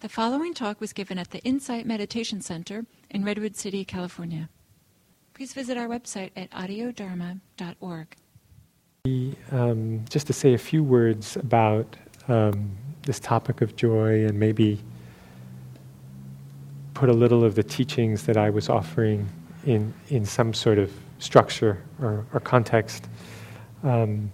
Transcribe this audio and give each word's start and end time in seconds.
The 0.00 0.08
following 0.08 0.54
talk 0.54 0.80
was 0.80 0.94
given 0.94 1.18
at 1.18 1.30
the 1.30 1.40
Insight 1.40 1.84
Meditation 1.84 2.40
Center 2.40 2.86
in 3.10 3.22
Redwood 3.22 3.54
City, 3.54 3.84
California. 3.84 4.48
Please 5.34 5.52
visit 5.52 5.76
our 5.76 5.88
website 5.88 6.30
at 6.34 6.50
audiodharma.org. 6.52 8.16
Um, 9.52 10.04
just 10.08 10.26
to 10.28 10.32
say 10.32 10.54
a 10.54 10.58
few 10.58 10.82
words 10.82 11.36
about 11.36 11.96
um, 12.28 12.70
this 13.02 13.20
topic 13.20 13.60
of 13.60 13.76
joy 13.76 14.24
and 14.24 14.40
maybe 14.40 14.80
put 16.94 17.10
a 17.10 17.14
little 17.14 17.44
of 17.44 17.54
the 17.54 17.62
teachings 17.62 18.24
that 18.24 18.38
I 18.38 18.48
was 18.48 18.70
offering 18.70 19.28
in, 19.66 19.92
in 20.08 20.24
some 20.24 20.54
sort 20.54 20.78
of 20.78 20.90
structure 21.18 21.76
or, 22.00 22.24
or 22.32 22.40
context. 22.40 23.06
Um, 23.84 24.30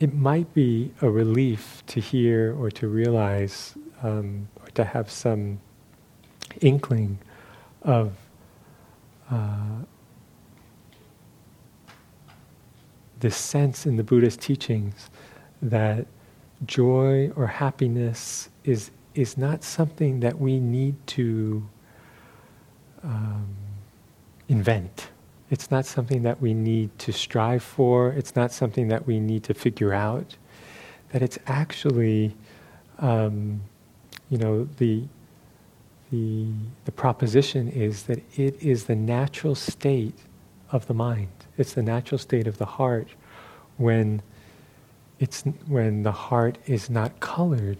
it 0.00 0.12
might 0.12 0.52
be 0.54 0.90
a 1.02 1.08
relief 1.08 1.82
to 1.86 2.00
hear 2.00 2.54
or 2.58 2.70
to 2.70 2.88
realize 2.88 3.74
um, 4.02 4.48
or 4.60 4.66
to 4.68 4.84
have 4.84 5.10
some 5.10 5.60
inkling 6.60 7.18
of 7.82 8.12
uh, 9.30 9.82
this 13.20 13.36
sense 13.36 13.86
in 13.86 13.96
the 13.96 14.02
Buddhist 14.02 14.40
teachings 14.40 15.08
that 15.62 16.06
joy 16.66 17.30
or 17.36 17.46
happiness 17.46 18.50
is 18.64 18.90
is 19.14 19.38
not 19.38 19.62
something 19.62 20.20
that 20.20 20.38
we 20.40 20.58
need 20.58 20.94
to 21.06 21.66
um, 23.04 23.54
invent. 24.48 25.08
It's 25.50 25.70
not 25.70 25.84
something 25.84 26.22
that 26.22 26.40
we 26.40 26.54
need 26.54 26.98
to 27.00 27.12
strive 27.12 27.62
for. 27.62 28.10
It's 28.10 28.34
not 28.34 28.50
something 28.50 28.88
that 28.88 29.06
we 29.06 29.20
need 29.20 29.44
to 29.44 29.54
figure 29.54 29.92
out. 29.92 30.36
That 31.12 31.22
it's 31.22 31.38
actually, 31.46 32.34
um, 32.98 33.60
you 34.30 34.38
know, 34.38 34.64
the, 34.78 35.04
the, 36.10 36.46
the 36.86 36.92
proposition 36.92 37.68
is 37.68 38.04
that 38.04 38.22
it 38.38 38.60
is 38.62 38.84
the 38.84 38.96
natural 38.96 39.54
state 39.54 40.18
of 40.70 40.86
the 40.86 40.94
mind. 40.94 41.28
It's 41.58 41.74
the 41.74 41.82
natural 41.82 42.18
state 42.18 42.46
of 42.46 42.58
the 42.58 42.64
heart 42.64 43.08
when, 43.76 44.22
it's, 45.20 45.42
when 45.68 46.04
the 46.04 46.12
heart 46.12 46.56
is 46.66 46.88
not 46.88 47.20
colored, 47.20 47.78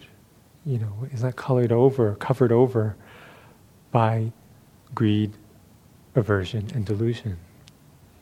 you 0.67 0.79
know, 0.79 1.09
is 1.13 1.23
not 1.23 1.37
colored 1.37 1.73
over, 1.73 2.15
covered 2.17 2.53
over 2.53 2.95
by 3.91 4.33
greed, 4.95 5.33
aversion, 6.15 6.71
and 6.75 6.85
delusion 6.85 7.39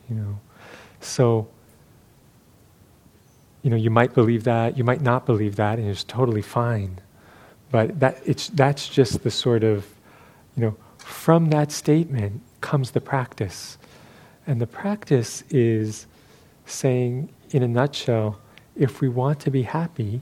you 0.09 0.15
know. 0.15 0.39
So, 1.01 1.47
you 3.61 3.69
know, 3.69 3.75
you 3.75 3.89
might 3.89 4.13
believe 4.13 4.43
that, 4.43 4.77
you 4.77 4.83
might 4.83 5.01
not 5.01 5.25
believe 5.25 5.55
that, 5.55 5.79
and 5.79 5.87
it's 5.87 6.03
totally 6.03 6.41
fine. 6.41 6.99
But 7.71 7.99
that 7.99 8.21
it's 8.25 8.49
that's 8.49 8.87
just 8.87 9.23
the 9.23 9.31
sort 9.31 9.63
of, 9.63 9.87
you 10.55 10.63
know, 10.63 10.75
from 10.97 11.49
that 11.49 11.71
statement 11.71 12.41
comes 12.61 12.91
the 12.91 13.01
practice. 13.01 13.77
And 14.45 14.59
the 14.59 14.67
practice 14.67 15.43
is 15.49 16.05
saying, 16.65 17.29
in 17.51 17.63
a 17.63 17.67
nutshell, 17.67 18.39
if 18.75 19.01
we 19.01 19.09
want 19.09 19.39
to 19.41 19.51
be 19.51 19.63
happy, 19.63 20.21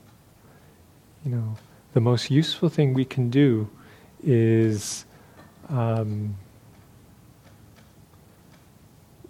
you 1.26 1.32
know, 1.32 1.58
the 1.94 2.00
most 2.00 2.32
useful 2.32 2.70
thing 2.70 2.94
we 2.94 3.06
can 3.06 3.30
do 3.30 3.70
is 4.24 5.06
um, 5.70 6.36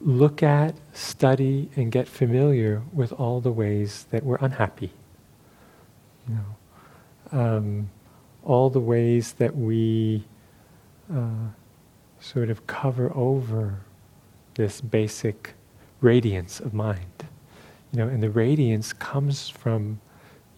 look 0.03 0.41
at, 0.41 0.75
study, 0.93 1.69
and 1.75 1.91
get 1.91 2.07
familiar 2.07 2.81
with 2.93 3.11
all 3.13 3.39
the 3.39 3.51
ways 3.51 4.05
that 4.11 4.23
we're 4.23 4.37
unhappy. 4.37 4.91
You 6.27 6.35
know, 6.35 7.39
um, 7.39 7.89
all 8.43 8.69
the 8.69 8.79
ways 8.79 9.33
that 9.33 9.55
we 9.55 10.25
uh, 11.13 11.49
sort 12.19 12.49
of 12.49 12.65
cover 12.67 13.11
over 13.15 13.79
this 14.55 14.81
basic 14.81 15.53
radiance 16.01 16.59
of 16.59 16.73
mind. 16.73 17.25
You 17.91 17.99
know, 17.99 18.07
and 18.07 18.23
the 18.23 18.29
radiance 18.29 18.93
comes 18.93 19.49
from, 19.49 19.99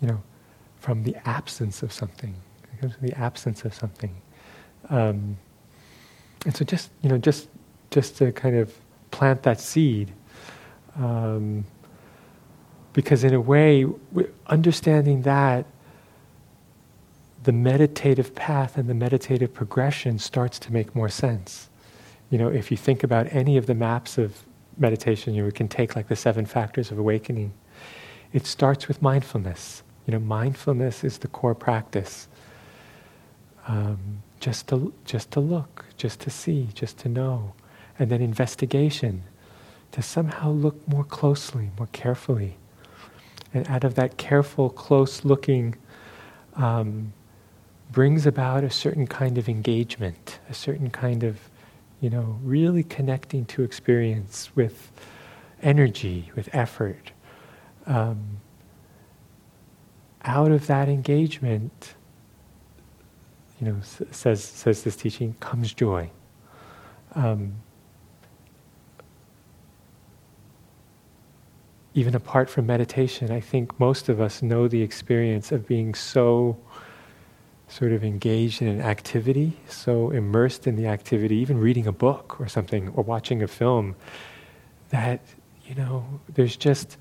you 0.02 0.08
know, 0.08 0.22
from 0.80 1.04
the 1.04 1.16
absence 1.28 1.84
of 1.84 1.92
something. 1.92 2.36
It 2.74 2.82
comes 2.82 2.96
from 2.96 3.08
the 3.08 3.18
absence 3.18 3.66
of 3.66 3.74
something. 3.74 4.16
Um, 4.90 5.38
and 6.46 6.56
so, 6.56 6.66
just 6.66 6.92
you 7.02 7.10
know, 7.10 7.18
just 7.18 7.48
just 7.90 8.18
to 8.18 8.32
kind 8.32 8.56
of 8.56 8.74
plant 9.14 9.44
that 9.44 9.62
seed. 9.62 10.12
Um, 10.96 11.66
because, 12.92 13.24
in 13.24 13.34
a 13.34 13.40
way, 13.42 13.86
understanding 14.48 15.22
that, 15.22 15.66
the 17.44 17.52
meditative 17.52 18.34
path 18.36 18.78
and 18.78 18.90
the 18.90 18.94
meditative 18.94 19.54
progression 19.54 20.18
starts 20.20 20.58
to 20.60 20.74
make 20.74 20.96
more 20.96 21.10
sense. 21.10 21.70
You 22.30 22.38
know, 22.38 22.48
if 22.48 22.72
you 22.72 22.78
think 22.78 23.04
about 23.04 23.28
any 23.32 23.58
of 23.58 23.66
the 23.66 23.76
maps 23.76 24.18
of 24.18 24.44
meditation, 24.78 25.34
you 25.34 25.52
can 25.52 25.68
take 25.68 25.96
like 25.96 26.08
the 26.08 26.16
seven 26.16 26.46
factors 26.46 26.92
of 26.92 26.98
awakening. 26.98 27.54
It 28.32 28.46
starts 28.46 28.88
with 28.88 29.02
mindfulness. 29.02 29.84
You 30.08 30.14
know, 30.14 30.20
mindfulness 30.20 31.04
is 31.04 31.18
the 31.20 31.28
core 31.28 31.56
practice. 31.56 32.28
Um, 33.68 34.24
just 34.40 34.68
to 34.70 34.94
just 35.06 35.32
to 35.32 35.40
look, 35.40 35.86
just 35.98 36.20
to 36.22 36.30
see, 36.30 36.70
just 36.74 36.98
to 37.00 37.10
know 37.10 37.54
and 38.00 38.10
then 38.10 38.22
investigation 38.22 39.24
to 39.92 40.02
somehow 40.02 40.50
look 40.50 40.88
more 40.88 41.04
closely, 41.04 41.70
more 41.78 41.88
carefully. 41.92 42.58
And 43.54 43.68
out 43.70 43.84
of 43.84 43.96
that 43.96 44.18
careful, 44.18 44.70
close 44.70 45.24
looking, 45.24 45.76
um, 46.56 47.14
brings 47.92 48.26
about 48.26 48.64
a 48.64 48.72
certain 48.72 49.06
kind 49.06 49.38
of 49.38 49.48
engagement, 49.48 50.40
a 50.50 50.54
certain 50.54 50.90
kind 50.90 51.24
of, 51.24 51.40
you 52.02 52.10
know, 52.10 52.40
really 52.44 52.84
connecting 52.84 53.46
to 53.46 53.62
experience 53.62 54.50
with 54.56 54.92
energy, 55.62 56.32
with 56.36 56.50
effort. 56.54 57.12
Um, 57.86 58.40
out 60.26 60.52
of 60.52 60.66
that 60.68 60.90
engagement, 60.90 61.94
you 63.60 63.68
know, 63.68 63.78
says 64.12 64.44
says 64.44 64.84
this 64.84 64.96
teaching, 64.96 65.36
comes 65.40 65.74
joy. 65.74 66.10
Um, 67.14 67.54
even 71.96 72.16
apart 72.16 72.50
from 72.50 72.66
meditation, 72.66 73.32
I 73.32 73.40
think 73.40 73.80
most 73.80 74.10
of 74.10 74.20
us 74.20 74.42
know 74.42 74.68
the 74.68 74.82
experience 74.82 75.52
of 75.52 75.68
being 75.68 75.94
so 75.94 76.58
sort 77.68 77.92
of 77.92 78.04
engaged 78.04 78.62
in 78.62 78.68
an 78.68 78.82
activity, 78.82 79.54
so 79.68 80.12
immersed 80.12 80.68
in 80.68 80.76
the 80.76 80.88
activity, 80.88 81.36
even 81.38 81.60
reading 81.60 81.88
a 81.88 81.92
book 81.92 82.40
or 82.40 82.48
something, 82.48 82.90
or 82.90 83.04
watching 83.04 83.44
a 83.44 83.48
film, 83.48 83.96
that, 84.90 85.22
you 85.66 85.76
know, 85.76 86.06
there's 86.34 86.56
just, 86.56 86.98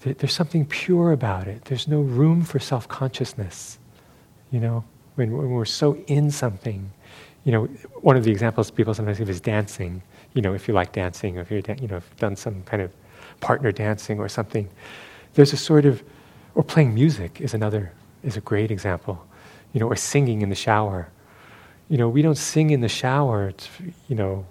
there's 0.00 0.32
something 0.32 0.64
pure 0.66 1.12
about 1.12 1.48
it. 1.48 1.64
There's 1.64 1.88
no 1.88 2.00
room 2.00 2.42
for 2.42 2.58
self 2.60 2.86
consciousness, 2.86 3.78
you 4.50 4.60
know, 4.60 4.84
when, 5.16 5.36
when 5.36 5.50
we're 5.50 5.64
so 5.64 5.96
in 6.06 6.30
something. 6.30 6.92
You 7.44 7.52
know, 7.52 7.64
one 8.00 8.16
of 8.16 8.24
the 8.24 8.30
examples 8.30 8.70
people 8.70 8.94
sometimes 8.94 9.18
give 9.18 9.30
is 9.30 9.40
dancing 9.40 10.02
you 10.36 10.42
know, 10.42 10.52
if 10.52 10.68
you 10.68 10.74
like 10.74 10.92
dancing, 10.92 11.38
or 11.38 11.40
if 11.40 11.50
you're, 11.50 11.62
you 11.80 11.88
know, 11.88 12.02
done 12.18 12.36
some 12.36 12.62
kind 12.64 12.82
of 12.82 12.92
partner 13.40 13.72
dancing 13.72 14.20
or 14.20 14.28
something, 14.28 14.68
there's 15.32 15.54
a 15.54 15.56
sort 15.56 15.86
of, 15.86 16.02
or 16.54 16.62
playing 16.62 16.94
music 16.94 17.40
is 17.40 17.54
another, 17.54 17.90
is 18.22 18.36
a 18.36 18.42
great 18.42 18.70
example, 18.70 19.26
you 19.72 19.80
know, 19.80 19.88
or 19.88 19.96
singing 19.96 20.42
in 20.42 20.50
the 20.50 20.54
shower. 20.54 21.08
You 21.88 21.96
know, 21.96 22.08
we 22.10 22.20
don't 22.20 22.36
sing 22.36 22.68
in 22.68 22.82
the 22.82 22.88
shower, 22.88 23.52
to, 23.52 23.68
you 24.08 24.14
know, 24.14 24.44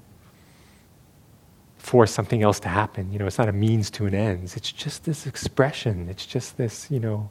for 1.78 2.08
something 2.08 2.42
else 2.42 2.60
to 2.62 2.68
happen. 2.68 3.14
You 3.14 3.20
know, 3.20 3.28
it's 3.28 3.38
not 3.38 3.48
a 3.48 3.54
means 3.54 3.92
to 3.92 4.08
an 4.08 4.16
end. 4.16 4.54
It's 4.56 4.72
just 4.72 5.04
this 5.04 5.28
expression. 5.28 6.10
It's 6.10 6.26
just 6.26 6.58
this, 6.58 6.90
you 6.90 7.00
know, 7.00 7.30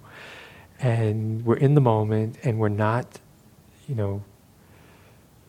and 0.78 1.44
we're 1.44 1.56
in 1.56 1.74
the 1.74 1.80
moment 1.80 2.38
and 2.44 2.60
we're 2.60 2.68
not, 2.68 3.18
you 3.88 3.96
know, 3.96 4.22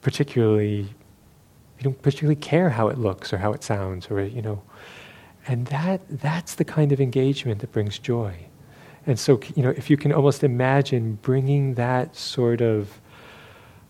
particularly 0.02 0.90
don't 1.86 2.02
particularly 2.02 2.36
care 2.36 2.70
how 2.70 2.90
it 2.90 2.98
looks 2.98 3.32
or 3.32 3.38
how 3.38 3.54
it 3.54 3.64
sounds 3.64 4.12
or 4.12 4.22
you 4.24 4.42
know. 4.42 4.62
And 5.48 5.68
that 5.68 6.02
that's 6.10 6.56
the 6.56 6.66
kind 6.66 6.92
of 6.92 7.00
engagement 7.00 7.62
that 7.62 7.72
brings 7.72 8.00
joy. 8.00 8.34
And 9.08 9.20
so 9.20 9.40
you 9.56 9.64
know 9.64 9.70
if 9.70 9.90
you 9.90 9.98
can 9.98 10.12
almost 10.12 10.44
imagine 10.44 11.20
bringing 11.22 11.76
that 11.76 12.16
sort 12.16 12.62
of 12.62 13.00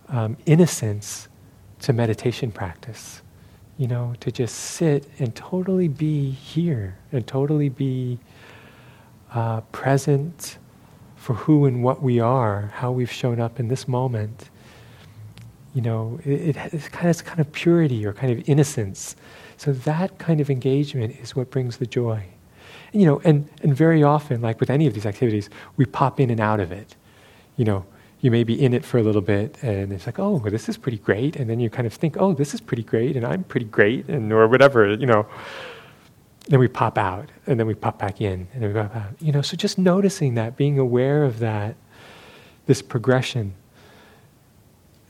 um, 0.09 0.37
innocence 0.45 1.27
to 1.79 1.93
meditation 1.93 2.51
practice 2.51 3.21
you 3.77 3.87
know 3.87 4.13
to 4.19 4.31
just 4.31 4.55
sit 4.55 5.07
and 5.19 5.35
totally 5.35 5.87
be 5.87 6.31
here 6.31 6.97
and 7.11 7.27
totally 7.27 7.69
be 7.69 8.17
uh, 9.33 9.61
present 9.71 10.57
for 11.15 11.33
who 11.33 11.65
and 11.65 11.83
what 11.83 12.01
we 12.01 12.19
are 12.19 12.71
how 12.75 12.91
we've 12.91 13.11
shown 13.11 13.39
up 13.39 13.59
in 13.59 13.67
this 13.67 13.87
moment 13.87 14.49
you 15.75 15.81
know, 15.81 16.19
it, 16.23 16.55
has 16.55 16.87
kind 16.87 17.09
of, 17.09 17.23
kind 17.25 17.39
of 17.39 17.51
purity 17.51 18.05
or 18.05 18.13
kind 18.13 18.31
of 18.31 18.49
innocence 18.49 19.15
So 19.57 19.73
that 19.73 20.17
kind 20.17 20.41
of 20.41 20.49
engagement 20.49 21.15
is 21.21 21.35
what 21.35 21.51
brings 21.51 21.77
the 21.77 21.85
joy. 21.85 22.23
And, 22.91 23.01
you 23.01 23.07
know, 23.07 23.21
and, 23.23 23.47
and 23.61 23.75
very 23.75 24.01
often, 24.01 24.41
like 24.41 24.59
with 24.59 24.69
any 24.69 24.87
of 24.87 24.93
these 24.93 25.05
activities, 25.05 25.49
we 25.77 25.85
pop 25.85 26.19
in 26.19 26.29
and 26.29 26.39
out 26.39 26.59
of 26.59 26.71
it. 26.71 26.95
You 27.57 27.65
know, 27.65 27.85
you 28.21 28.31
may 28.31 28.43
be 28.43 28.61
in 28.61 28.73
it 28.73 28.83
for 28.83 28.97
a 28.97 29.03
little 29.03 29.21
bit 29.21 29.61
and 29.61 29.93
it's 29.93 30.05
like, 30.05 30.17
oh, 30.17 30.37
well, 30.37 30.51
this 30.51 30.67
is 30.67 30.77
pretty 30.77 30.97
great. 30.97 31.35
And 31.35 31.49
then 31.49 31.59
you 31.59 31.69
kind 31.69 31.85
of 31.85 31.93
think, 31.93 32.15
oh, 32.17 32.33
this 32.33 32.53
is 32.53 32.61
pretty 32.61 32.83
great 32.83 33.15
and 33.15 33.25
I'm 33.25 33.43
pretty 33.43 33.67
great 33.67 34.07
and 34.07 34.31
or 34.31 34.47
whatever, 34.47 34.93
you 34.93 35.05
know. 35.05 35.27
Then 36.47 36.59
we 36.59 36.67
pop 36.67 36.97
out 36.97 37.29
and 37.47 37.59
then 37.59 37.67
we 37.67 37.73
pop 37.73 37.97
back 37.97 38.21
in 38.21 38.47
and 38.53 38.63
then 38.63 38.73
we 38.73 38.79
pop 38.79 38.95
out. 38.95 39.11
You 39.19 39.31
know, 39.31 39.41
so 39.41 39.57
just 39.57 39.77
noticing 39.77 40.35
that, 40.35 40.55
being 40.55 40.79
aware 40.79 41.23
of 41.23 41.39
that, 41.39 41.75
this 42.65 42.81
progression. 42.81 43.55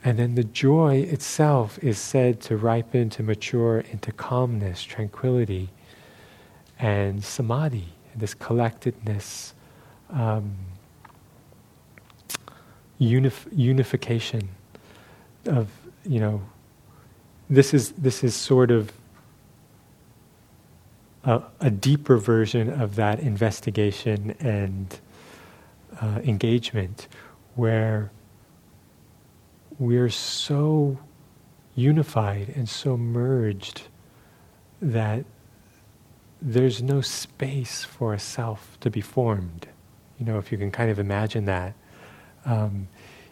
And 0.06 0.20
then 0.20 0.36
the 0.36 0.44
joy 0.44 0.98
itself 0.98 1.80
is 1.84 1.98
said 1.98 2.40
to 2.42 2.56
ripen, 2.56 3.10
to 3.10 3.24
mature 3.24 3.80
into 3.80 4.12
calmness, 4.12 4.84
tranquility, 4.84 5.72
and 6.78 7.24
samadhi, 7.24 7.88
this 8.16 8.36
collectedness. 8.36 9.54
Um, 10.12 10.56
unif- 13.02 13.48
unification 13.52 14.50
of 15.46 15.70
you 16.06 16.20
know 16.20 16.42
this 17.50 17.74
is 17.74 17.92
this 17.94 18.24
is 18.24 18.36
sort 18.36 18.72
of 18.72 18.92
a, 21.24 21.42
a 21.60 21.72
deeper 21.72 22.18
version 22.18 22.70
of 22.70 22.96
that 22.96 23.20
investigation 23.20 24.36
and 24.40 25.00
uh, 26.00 26.20
engagement 26.24 27.08
where 27.56 28.12
we're 29.80 30.10
so 30.10 30.98
unified 31.76 32.50
and 32.56 32.68
so 32.68 32.96
merged 32.96 33.84
that 34.82 35.26
there's 36.42 36.82
no 36.82 37.02
space 37.02 37.84
for 37.84 38.14
a 38.14 38.20
self 38.20 38.78
to 38.80 38.90
be 38.90 39.02
formed. 39.02 39.68
You 40.20 40.26
know, 40.26 40.38
if 40.38 40.52
you 40.52 40.58
can 40.58 40.72
kind 40.72 40.90
of 40.90 41.00
imagine 41.00 41.46
that. 41.46 41.74
Um, 42.46 42.88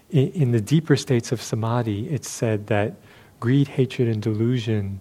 in, 0.10 0.30
in, 0.31 0.51
the 0.51 0.62
deeper 0.62 0.95
states 0.95 1.31
of 1.31 1.42
samadhi, 1.42 2.10
it's 2.10 2.30
said 2.30 2.68
that 2.68 2.96
greed, 3.39 3.68
hatred, 3.68 4.07
and 4.07 4.22
delusion 4.22 5.00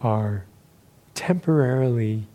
are 0.00 0.44
temporarily 1.14 2.26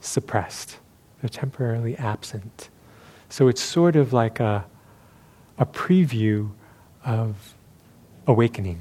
suppressed, 0.00 0.78
they're 1.20 1.28
temporarily 1.28 1.96
absent. 1.96 2.68
So 3.28 3.48
it's 3.48 3.62
sort 3.62 3.94
of 3.96 4.12
like 4.12 4.40
a, 4.40 4.64
a 5.58 5.66
preview 5.66 6.50
of 7.04 7.54
awakening, 8.26 8.80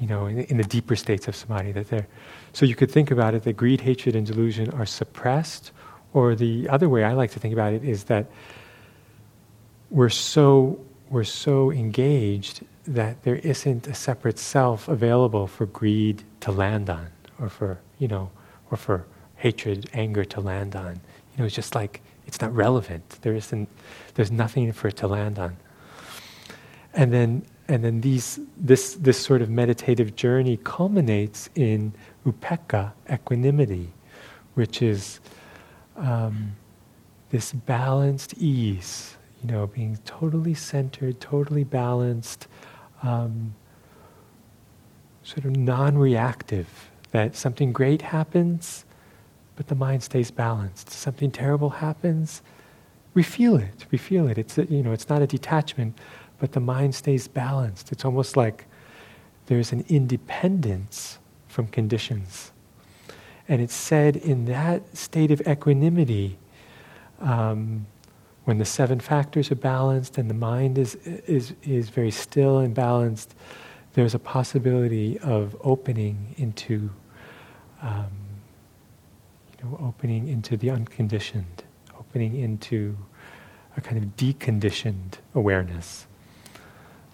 you 0.00 0.06
know, 0.06 0.26
in, 0.26 0.40
in 0.40 0.56
the 0.56 0.64
deeper 0.64 0.96
states 0.96 1.28
of 1.28 1.36
samadhi. 1.36 1.72
That 1.72 1.88
they're, 1.88 2.06
so 2.52 2.66
you 2.66 2.74
could 2.74 2.90
think 2.90 3.10
about 3.10 3.34
it 3.34 3.44
that 3.44 3.54
greed, 3.54 3.80
hatred, 3.80 4.16
and 4.16 4.26
delusion 4.26 4.70
are 4.70 4.86
suppressed, 4.86 5.72
or 6.12 6.34
the 6.34 6.68
other 6.68 6.88
way 6.88 7.04
I 7.04 7.12
like 7.12 7.30
to 7.32 7.40
think 7.40 7.52
about 7.52 7.72
it 7.72 7.84
is 7.84 8.04
that 8.04 8.26
we're 9.90 10.08
so 10.08 10.78
we're 11.10 11.24
so 11.24 11.70
engaged 11.70 12.64
that 12.86 13.22
there 13.22 13.36
isn't 13.36 13.86
a 13.86 13.94
separate 13.94 14.38
self 14.38 14.88
available 14.88 15.46
for 15.46 15.66
greed 15.66 16.22
to 16.40 16.52
land 16.52 16.90
on, 16.90 17.08
or 17.40 17.48
for 17.48 17.78
you 17.98 18.08
know, 18.08 18.30
or 18.70 18.76
for 18.76 19.06
hatred, 19.36 19.88
anger 19.92 20.24
to 20.24 20.40
land 20.40 20.74
on. 20.74 20.94
You 20.94 21.38
know, 21.38 21.44
it's 21.44 21.54
just 21.54 21.74
like 21.74 22.00
it's 22.26 22.40
not 22.40 22.54
relevant. 22.54 23.18
There 23.22 23.34
isn't. 23.34 23.68
There's 24.14 24.30
nothing 24.30 24.72
for 24.72 24.88
it 24.88 24.96
to 24.98 25.06
land 25.06 25.38
on. 25.38 25.56
And 26.94 27.12
then 27.12 27.44
and 27.68 27.82
then 27.82 28.00
these 28.00 28.40
this 28.56 28.94
this 28.94 29.18
sort 29.18 29.42
of 29.42 29.50
meditative 29.50 30.16
journey 30.16 30.58
culminates 30.64 31.48
in 31.54 31.92
upekkha, 32.26 32.92
equanimity, 33.10 33.92
which 34.54 34.82
is 34.82 35.20
um, 35.96 36.56
this 37.30 37.52
balanced 37.52 38.34
ease 38.38 39.16
you 39.44 39.52
know, 39.52 39.66
being 39.66 39.98
totally 40.06 40.54
centered, 40.54 41.20
totally 41.20 41.64
balanced, 41.64 42.48
um, 43.02 43.54
sort 45.22 45.44
of 45.44 45.54
non 45.54 45.98
reactive, 45.98 46.90
that 47.10 47.36
something 47.36 47.70
great 47.70 48.00
happens, 48.00 48.86
but 49.56 49.66
the 49.66 49.74
mind 49.74 50.02
stays 50.02 50.30
balanced. 50.30 50.88
Something 50.88 51.30
terrible 51.30 51.68
happens, 51.68 52.40
we 53.12 53.22
feel 53.22 53.56
it, 53.56 53.84
we 53.90 53.98
feel 53.98 54.26
it. 54.28 54.38
It's, 54.38 54.56
a, 54.56 54.64
you 54.64 54.82
know, 54.82 54.92
it's 54.92 55.10
not 55.10 55.20
a 55.20 55.26
detachment, 55.26 55.98
but 56.44 56.52
the 56.52 56.60
mind 56.60 56.94
stays 56.94 57.26
balanced. 57.26 57.90
It's 57.90 58.04
almost 58.04 58.36
like 58.36 58.66
there's 59.46 59.72
an 59.72 59.82
independence 59.88 61.18
from 61.48 61.68
conditions. 61.68 62.52
And 63.48 63.62
it's 63.62 63.72
said 63.72 64.16
in 64.16 64.44
that 64.44 64.94
state 64.94 65.30
of 65.30 65.40
equanimity, 65.48 66.36
um, 67.20 67.86
when 68.44 68.58
the 68.58 68.66
seven 68.66 69.00
factors 69.00 69.50
are 69.50 69.54
balanced 69.54 70.18
and 70.18 70.28
the 70.28 70.34
mind 70.34 70.76
is, 70.76 70.96
is, 70.96 71.54
is 71.62 71.88
very 71.88 72.10
still 72.10 72.58
and 72.58 72.74
balanced, 72.74 73.34
there's 73.94 74.14
a 74.14 74.18
possibility 74.18 75.18
of 75.20 75.56
opening 75.62 76.34
into, 76.36 76.90
um, 77.80 78.10
you 79.58 79.64
know, 79.64 79.78
opening 79.80 80.28
into 80.28 80.58
the 80.58 80.68
unconditioned, 80.68 81.64
opening 81.98 82.36
into 82.36 82.98
a 83.78 83.80
kind 83.80 83.96
of 83.96 84.14
deconditioned 84.18 85.14
awareness. 85.34 86.06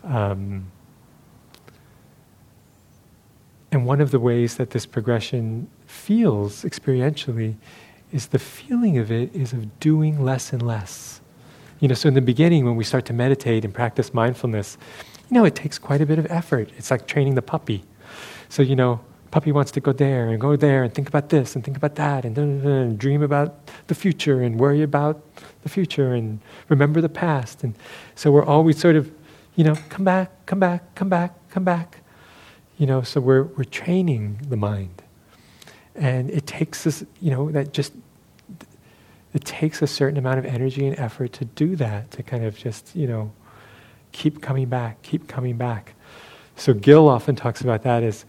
Um, 0.04 0.70
and 3.72 3.86
one 3.86 4.00
of 4.00 4.10
the 4.10 4.18
ways 4.18 4.56
that 4.56 4.70
this 4.70 4.86
progression 4.86 5.68
feels 5.86 6.64
experientially 6.64 7.56
is 8.12 8.28
the 8.28 8.38
feeling 8.38 8.98
of 8.98 9.12
it 9.12 9.34
is 9.34 9.52
of 9.52 9.78
doing 9.78 10.24
less 10.24 10.52
and 10.52 10.62
less. 10.62 11.20
You 11.78 11.88
know, 11.88 11.94
so 11.94 12.08
in 12.08 12.14
the 12.14 12.20
beginning, 12.20 12.64
when 12.64 12.76
we 12.76 12.84
start 12.84 13.04
to 13.06 13.12
meditate 13.12 13.64
and 13.64 13.72
practice 13.72 14.12
mindfulness, 14.12 14.76
you 15.30 15.34
know, 15.34 15.44
it 15.44 15.54
takes 15.54 15.78
quite 15.78 16.00
a 16.00 16.06
bit 16.06 16.18
of 16.18 16.26
effort. 16.30 16.70
It's 16.76 16.90
like 16.90 17.06
training 17.06 17.36
the 17.36 17.42
puppy. 17.42 17.84
So, 18.48 18.62
you 18.62 18.74
know, 18.74 19.00
puppy 19.30 19.52
wants 19.52 19.70
to 19.70 19.80
go 19.80 19.92
there 19.92 20.28
and 20.28 20.40
go 20.40 20.56
there 20.56 20.82
and 20.82 20.92
think 20.92 21.08
about 21.08 21.28
this 21.28 21.54
and 21.54 21.64
think 21.64 21.76
about 21.76 21.94
that 21.94 22.24
and, 22.24 22.36
and 22.36 22.98
dream 22.98 23.22
about 23.22 23.70
the 23.86 23.94
future 23.94 24.42
and 24.42 24.58
worry 24.58 24.82
about 24.82 25.22
the 25.62 25.68
future 25.68 26.14
and 26.14 26.40
remember 26.68 27.00
the 27.00 27.08
past. 27.08 27.62
And 27.62 27.74
so 28.16 28.32
we're 28.32 28.44
always 28.44 28.78
sort 28.78 28.96
of, 28.96 29.10
you 29.56 29.64
know, 29.64 29.76
come 29.88 30.04
back, 30.04 30.46
come 30.46 30.60
back, 30.60 30.94
come 30.94 31.08
back, 31.08 31.50
come 31.50 31.64
back. 31.64 31.98
You 32.78 32.86
know, 32.86 33.02
so 33.02 33.20
we're, 33.20 33.44
we're 33.44 33.64
training 33.64 34.40
the 34.48 34.56
mind. 34.56 35.02
And 35.94 36.30
it 36.30 36.46
takes 36.46 36.86
us, 36.86 37.04
you 37.20 37.30
know, 37.30 37.50
that 37.50 37.72
just 37.72 37.92
it 39.32 39.44
takes 39.44 39.80
a 39.82 39.86
certain 39.86 40.18
amount 40.18 40.38
of 40.38 40.44
energy 40.44 40.86
and 40.86 40.98
effort 40.98 41.32
to 41.34 41.44
do 41.44 41.76
that, 41.76 42.10
to 42.12 42.22
kind 42.22 42.44
of 42.44 42.56
just, 42.56 42.96
you 42.96 43.06
know, 43.06 43.32
keep 44.12 44.42
coming 44.42 44.68
back, 44.68 45.02
keep 45.02 45.28
coming 45.28 45.56
back. 45.56 45.94
So 46.56 46.74
Gil 46.74 47.08
often 47.08 47.36
talks 47.36 47.60
about 47.60 47.82
that 47.84 48.02
as, 48.02 48.24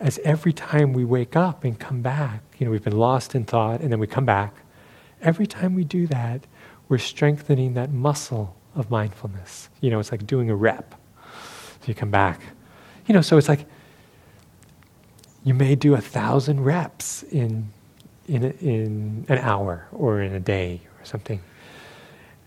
as 0.00 0.18
every 0.24 0.52
time 0.52 0.92
we 0.92 1.04
wake 1.04 1.36
up 1.36 1.64
and 1.64 1.78
come 1.78 2.00
back, 2.00 2.42
you 2.58 2.64
know, 2.64 2.70
we've 2.70 2.82
been 2.82 2.96
lost 2.96 3.34
in 3.34 3.44
thought 3.44 3.80
and 3.80 3.92
then 3.92 3.98
we 3.98 4.06
come 4.06 4.24
back. 4.24 4.54
Every 5.20 5.46
time 5.46 5.74
we 5.74 5.84
do 5.84 6.06
that, 6.06 6.46
we're 6.88 6.98
strengthening 6.98 7.74
that 7.74 7.92
muscle 7.92 8.56
of 8.74 8.90
mindfulness. 8.90 9.68
You 9.80 9.90
know, 9.90 9.98
it's 9.98 10.12
like 10.12 10.26
doing 10.26 10.50
a 10.50 10.56
rep. 10.56 10.94
So 11.80 11.86
you 11.86 11.94
come 11.94 12.10
back. 12.10 12.40
You 13.06 13.14
know, 13.14 13.20
so 13.20 13.36
it's 13.38 13.48
like 13.48 13.66
you 15.44 15.54
may 15.54 15.74
do 15.74 15.94
a 15.94 16.00
thousand 16.00 16.64
reps 16.64 17.22
in 17.24 17.70
in, 18.28 18.44
in 18.60 19.24
an 19.28 19.38
hour 19.38 19.88
or 19.92 20.20
in 20.20 20.34
a 20.34 20.40
day 20.40 20.82
or 21.00 21.04
something. 21.04 21.40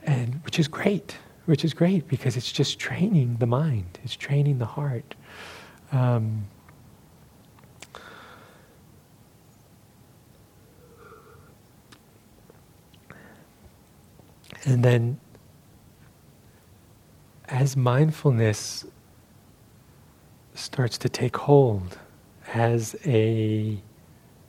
And 0.04 0.40
which 0.46 0.60
is 0.60 0.68
great, 0.68 1.18
which 1.46 1.66
is 1.66 1.74
great 1.74 2.08
because 2.08 2.38
it's 2.38 2.52
just 2.52 2.80
training 2.80 3.38
the 3.40 3.48
mind, 3.48 4.00
it's 4.04 4.16
training 4.16 4.60
the 4.60 4.66
heart. 4.66 5.16
Um, 5.92 6.46
and 14.66 14.86
then 14.86 15.20
as 17.52 17.76
mindfulness 17.76 18.86
starts 20.56 20.98
to 20.98 21.10
take 21.10 21.36
hold 21.36 22.00
as 22.54 22.96
a 23.06 23.78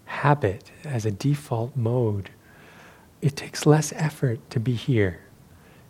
habit, 0.05 0.71
as 0.85 1.05
a 1.05 1.11
default 1.11 1.77
mode, 1.77 2.31
it 3.21 3.37
takes 3.37 3.67
less 3.67 3.93
effort 3.97 4.39
to 4.51 4.61
be 4.61 4.75
here. 4.75 5.21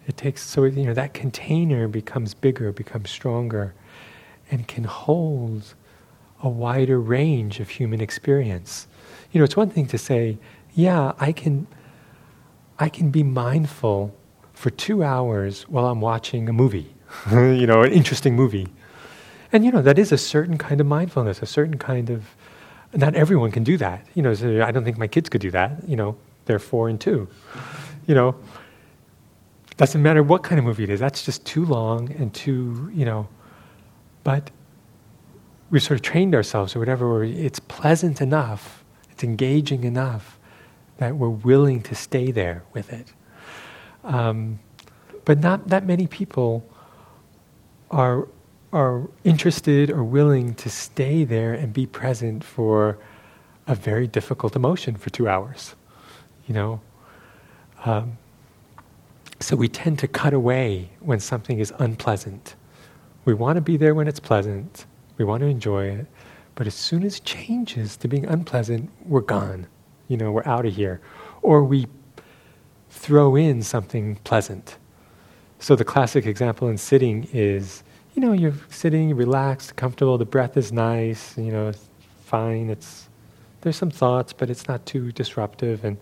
It 0.07 0.17
takes 0.17 0.43
so 0.43 0.65
you 0.65 0.85
know 0.85 0.95
that 0.95 1.15
container 1.15 1.87
becomes 1.87 2.35
bigger, 2.35 2.73
becomes 2.73 3.11
stronger, 3.11 3.75
and 4.51 4.67
can 4.67 4.85
hold 4.85 5.75
a 6.43 6.49
wider 6.49 6.99
range 6.99 7.61
of 7.61 7.69
human 7.69 8.01
experience. 8.01 8.89
You 9.31 9.39
know, 9.39 9.45
it's 9.45 9.57
one 9.57 9.71
thing 9.71 9.87
to 9.89 9.99
say, 9.99 10.39
yeah, 10.75 11.13
I 11.19 11.33
can 11.33 11.67
I 12.79 12.89
can 12.89 13.11
be 13.11 13.23
mindful 13.23 14.15
for 14.53 14.71
two 14.71 15.03
hours 15.05 15.63
while 15.69 15.87
I'm 15.87 16.01
watching 16.01 16.49
a 16.49 16.53
movie, 16.53 16.95
you 17.31 17.67
know, 17.67 17.83
an 17.83 17.93
interesting 17.93 18.35
movie. 18.37 18.69
And 19.53 19.65
you 19.65 19.71
know, 19.71 19.83
that 19.83 19.99
is 19.99 20.13
a 20.13 20.19
certain 20.19 20.59
kind 20.59 20.81
of 20.81 20.87
mindfulness, 20.87 21.43
a 21.43 21.47
certain 21.47 21.79
kind 21.79 22.11
of 22.11 22.25
not 22.95 23.15
everyone 23.15 23.51
can 23.51 23.65
do 23.65 23.77
that. 23.79 24.07
You 24.15 24.23
know, 24.23 24.35
so 24.35 24.63
I 24.63 24.71
don't 24.71 24.85
think 24.85 24.99
my 24.99 25.07
kids 25.07 25.29
could 25.29 25.41
do 25.41 25.51
that. 25.51 25.89
You 25.89 25.97
know, 25.97 26.17
they're 26.47 26.59
four 26.59 26.89
and 26.89 27.01
two. 27.01 27.29
You 28.07 28.15
know, 28.15 28.35
doesn't 29.77 30.03
matter 30.03 30.23
what 30.23 30.43
kind 30.43 30.59
of 30.59 30.65
movie 30.65 30.85
it 30.85 30.91
is. 30.91 31.01
That's 31.01 31.25
just 31.25 31.45
too 31.45 31.65
long 31.65 32.13
and 32.13 32.33
too, 32.35 32.91
you 32.95 33.05
know. 33.05 33.29
But 34.25 34.51
we 35.71 35.81
sort 35.81 35.99
of 35.99 36.03
trained 36.03 36.35
ourselves 36.35 36.77
or 36.77 36.79
whatever. 36.79 37.25
It's 37.25 37.59
pleasant 37.59 38.21
enough, 38.21 38.85
it's 39.11 39.25
engaging 39.25 39.85
enough 39.85 40.39
that 40.99 41.17
we're 41.17 41.29
willing 41.29 41.83
to 41.83 41.95
stay 41.95 42.31
there 42.31 42.63
with 42.73 42.93
it. 42.93 43.13
Um, 44.05 44.61
but 45.25 45.41
not 45.41 45.69
that 45.69 45.85
many 45.85 46.07
people 46.07 46.69
are 47.93 48.27
are 48.73 49.07
interested 49.23 49.91
or 49.91 50.03
willing 50.03 50.55
to 50.55 50.71
stay 50.71 51.25
there 51.25 51.53
and 51.53 51.75
be 51.75 51.85
present 51.85 52.43
for 52.43 52.99
a 53.67 53.75
very 53.75 54.07
difficult 54.07 54.57
emotion 54.57 54.97
for 54.97 55.11
two 55.11 55.29
hours. 55.29 55.75
You 56.47 56.55
know, 56.55 56.81
um, 57.85 58.17
so 59.41 59.57
we 59.57 59.69
tend 59.69 59.99
to 59.99 60.09
cut 60.09 60.33
away 60.33 60.91
when 61.01 61.21
something 61.21 61.59
is 61.59 61.73
unpleasant. 61.79 62.55
We 63.25 63.35
want 63.35 63.57
to 63.57 63.61
be 63.61 63.77
there 63.77 63.95
when 63.95 64.09
it's 64.09 64.21
pleasant. 64.21 64.87
We 65.19 65.25
want 65.25 65.43
to 65.43 65.47
enjoy 65.47 65.87
it. 65.87 66.07
But 66.55 66.67
as 66.67 66.75
soon 66.75 67.05
as 67.05 67.19
it 67.19 67.25
changes 67.25 67.97
to 67.99 68.09
being 68.09 68.27
unpleasant, 68.27 68.91
we're 69.05 69.21
gone. 69.21 69.67
You 70.09 70.17
know, 70.17 70.33
we're 70.33 70.47
out 70.47 70.67
of 70.67 70.75
here. 70.75 71.01
Or 71.43 71.63
we 71.63 71.87
throw 72.91 73.37
in 73.37 73.63
something 73.63 74.17
pleasant. 74.25 74.77
So 75.63 75.77
the 75.77 75.85
classic 75.85 76.27
example 76.27 76.69
in 76.69 76.77
sitting 76.77 77.29
is, 77.33 77.85
you 78.17 78.21
know, 78.21 78.33
you're 78.33 78.57
sitting, 78.69 79.15
relaxed, 79.15 79.77
comfortable, 79.77 80.19
the 80.19 80.25
breath 80.25 80.57
is 80.57 80.73
nice, 80.73 81.39
you 81.39 81.53
know, 81.53 81.69
it's 81.69 81.89
fine, 82.25 82.69
it's 82.69 83.09
there's 83.61 83.77
some 83.77 83.93
thoughts, 83.93 84.33
but 84.33 84.51
it's 84.51 84.67
not 84.67 84.85
too 84.87 85.13
disruptive 85.13 85.85
and 85.85 85.99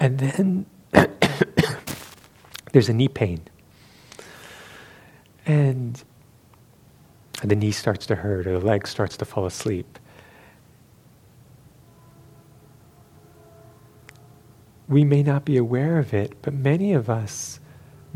and 0.00 0.18
then 0.18 0.66
there's 2.72 2.88
a 2.88 2.92
knee 2.92 3.06
pain. 3.06 3.42
And 5.46 6.02
the 7.44 7.54
knee 7.54 7.70
starts 7.70 8.06
to 8.06 8.16
hurt 8.16 8.48
or 8.48 8.58
the 8.58 8.66
leg 8.66 8.88
starts 8.88 9.16
to 9.18 9.24
fall 9.24 9.46
asleep. 9.46 10.00
We 14.88 15.04
may 15.04 15.22
not 15.22 15.44
be 15.44 15.56
aware 15.56 16.00
of 16.00 16.12
it, 16.12 16.42
but 16.42 16.52
many 16.52 16.92
of 16.92 17.08
us 17.08 17.60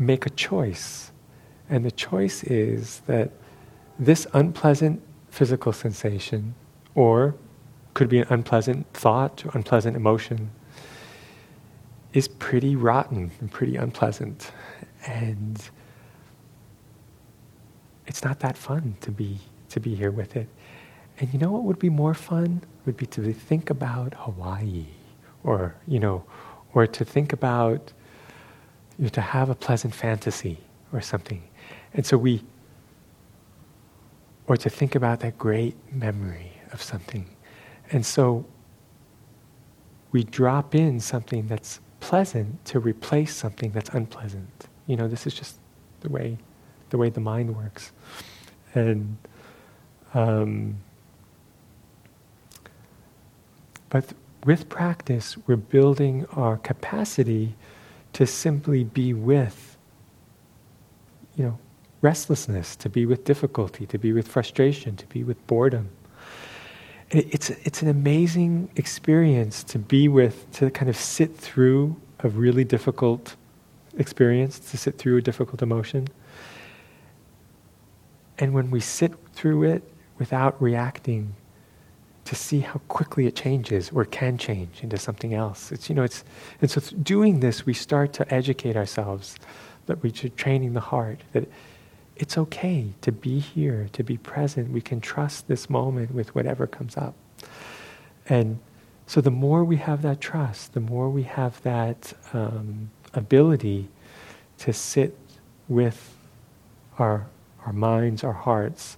make 0.05 0.25
a 0.25 0.29
choice. 0.29 1.11
And 1.69 1.85
the 1.85 1.91
choice 1.91 2.43
is 2.43 3.01
that 3.07 3.31
this 3.97 4.27
unpleasant 4.33 5.01
physical 5.29 5.73
sensation, 5.73 6.55
or 6.95 7.35
could 7.93 8.09
be 8.09 8.19
an 8.19 8.27
unpleasant 8.29 8.91
thought, 8.93 9.45
or 9.45 9.51
unpleasant 9.53 9.95
emotion, 9.95 10.51
is 12.13 12.27
pretty 12.27 12.75
rotten 12.75 13.31
and 13.39 13.51
pretty 13.51 13.75
unpleasant. 13.75 14.51
And 15.07 15.61
it's 18.07 18.23
not 18.23 18.39
that 18.41 18.57
fun 18.57 18.95
to 19.01 19.11
be 19.11 19.39
to 19.69 19.79
be 19.79 19.95
here 19.95 20.11
with 20.11 20.35
it. 20.35 20.47
And 21.19 21.33
you 21.33 21.39
know 21.39 21.51
what 21.51 21.63
would 21.63 21.79
be 21.79 21.89
more 21.89 22.13
fun? 22.13 22.61
Would 22.85 22.97
be 22.97 23.07
to 23.07 23.33
think 23.33 23.69
about 23.69 24.13
Hawaii 24.13 24.85
or, 25.43 25.75
you 25.87 25.99
know, 25.99 26.23
or 26.73 26.85
to 26.85 27.05
think 27.05 27.33
about 27.33 27.91
you 28.97 29.05
know, 29.05 29.09
to 29.09 29.21
have 29.21 29.49
a 29.49 29.55
pleasant 29.55 29.93
fantasy 29.93 30.57
or 30.91 31.01
something. 31.01 31.43
And 31.93 32.05
so 32.05 32.17
we 32.17 32.43
or 34.47 34.57
to 34.57 34.69
think 34.69 34.95
about 34.95 35.21
that 35.21 35.37
great 35.37 35.75
memory 35.93 36.51
of 36.71 36.81
something. 36.81 37.29
And 37.91 38.05
so 38.05 38.45
we 40.11 40.23
drop 40.23 40.75
in 40.75 40.99
something 40.99 41.47
that's 41.47 41.79
pleasant 41.99 42.65
to 42.65 42.79
replace 42.79 43.33
something 43.33 43.71
that's 43.71 43.89
unpleasant. 43.91 44.67
You 44.85 44.97
know, 44.97 45.07
this 45.07 45.25
is 45.25 45.33
just 45.33 45.57
the 46.01 46.09
way 46.09 46.37
the 46.89 46.97
way 46.97 47.09
the 47.09 47.19
mind 47.19 47.55
works. 47.55 47.91
And 48.75 49.17
um, 50.13 50.77
but 53.89 54.13
with 54.45 54.69
practice, 54.69 55.37
we're 55.47 55.55
building 55.55 56.25
our 56.33 56.57
capacity 56.57 57.55
to 58.13 58.25
simply 58.25 58.83
be 58.83 59.13
with, 59.13 59.77
you 61.35 61.43
know, 61.43 61.59
restlessness, 62.01 62.75
to 62.75 62.89
be 62.89 63.05
with 63.05 63.23
difficulty, 63.25 63.85
to 63.87 63.97
be 63.97 64.13
with 64.13 64.27
frustration, 64.27 64.95
to 64.95 65.07
be 65.07 65.23
with 65.23 65.45
boredom. 65.47 65.89
It's, 67.09 67.49
it's 67.49 67.81
an 67.81 67.89
amazing 67.89 68.69
experience 68.75 69.63
to 69.65 69.79
be 69.79 70.07
with, 70.07 70.49
to 70.53 70.69
kind 70.71 70.89
of 70.89 70.97
sit 70.97 71.35
through 71.35 71.95
a 72.19 72.29
really 72.29 72.63
difficult 72.63 73.35
experience, 73.97 74.59
to 74.59 74.77
sit 74.77 74.97
through 74.97 75.17
a 75.17 75.21
difficult 75.21 75.61
emotion. 75.61 76.07
And 78.39 78.53
when 78.53 78.71
we 78.71 78.79
sit 78.79 79.13
through 79.33 79.63
it 79.63 79.83
without 80.17 80.59
reacting, 80.61 81.35
to 82.25 82.35
see 82.35 82.61
how 82.61 82.79
quickly 82.87 83.27
it 83.27 83.35
changes 83.35 83.89
or 83.93 84.05
can 84.05 84.37
change 84.37 84.81
into 84.81 84.97
something 84.97 85.33
else. 85.33 85.71
It's, 85.71 85.89
you 85.89 85.95
know, 85.95 86.03
it's, 86.03 86.23
and 86.61 86.71
so 86.71 86.81
doing 87.01 87.41
this, 87.41 87.65
we 87.65 87.73
start 87.73 88.13
to 88.13 88.33
educate 88.33 88.77
ourselves 88.77 89.35
that 89.87 90.01
we 90.01 90.13
should 90.13 90.37
training 90.37 90.73
the 90.73 90.79
heart 90.79 91.19
that 91.33 91.47
it's 92.15 92.37
okay 92.37 92.93
to 93.01 93.11
be 93.11 93.39
here, 93.39 93.89
to 93.93 94.03
be 94.03 94.17
present. 94.17 94.69
We 94.69 94.81
can 94.81 95.01
trust 95.01 95.47
this 95.47 95.69
moment 95.69 96.13
with 96.13 96.33
whatever 96.35 96.67
comes 96.67 96.95
up. 96.95 97.15
And 98.29 98.59
so 99.07 99.19
the 99.19 99.31
more 99.31 99.63
we 99.63 99.77
have 99.77 100.01
that 100.03 100.21
trust, 100.21 100.73
the 100.73 100.79
more 100.79 101.09
we 101.09 101.23
have 101.23 101.61
that 101.63 102.13
um, 102.31 102.89
ability 103.13 103.89
to 104.59 104.71
sit 104.71 105.17
with 105.67 106.15
our, 106.99 107.27
our 107.65 107.73
minds, 107.73 108.23
our 108.23 108.33
hearts, 108.33 108.97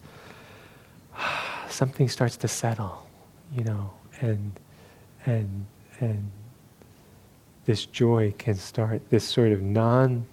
something 1.69 2.07
starts 2.09 2.37
to 2.37 2.47
settle, 2.47 3.04
you 3.55 3.63
know, 3.63 3.91
and, 4.21 4.51
and, 5.25 5.65
and 5.99 6.31
this 7.65 7.85
joy 7.85 8.33
can 8.37 8.55
start, 8.55 9.01
this 9.09 9.27
sort 9.27 9.51
of 9.51 9.61
non, 9.61 10.25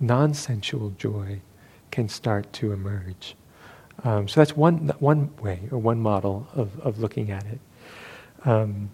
non-sensual 0.00 0.90
joy 0.98 1.40
can 1.90 2.08
start 2.08 2.50
to 2.54 2.72
emerge. 2.72 3.36
Um, 4.04 4.28
so 4.28 4.40
that's 4.40 4.56
one, 4.56 4.92
one 4.98 5.30
way 5.42 5.60
or 5.70 5.78
one 5.78 6.00
model 6.00 6.46
of, 6.54 6.78
of 6.80 6.98
looking 6.98 7.30
at 7.30 7.44
it. 7.46 7.58
Um, 8.44 8.90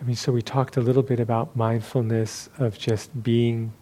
I 0.00 0.04
mean, 0.04 0.16
so 0.16 0.32
we 0.32 0.40
talked 0.40 0.76
a 0.78 0.80
little 0.80 1.02
bit 1.02 1.20
about 1.20 1.54
mindfulness 1.54 2.48
of 2.58 2.78
just 2.78 3.22
being 3.22 3.72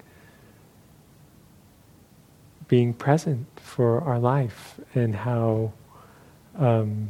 being 2.66 2.92
present 2.92 3.46
for 3.56 4.02
our 4.02 4.18
life 4.18 4.78
and 4.94 5.14
how 5.14 5.72
um, 6.58 7.08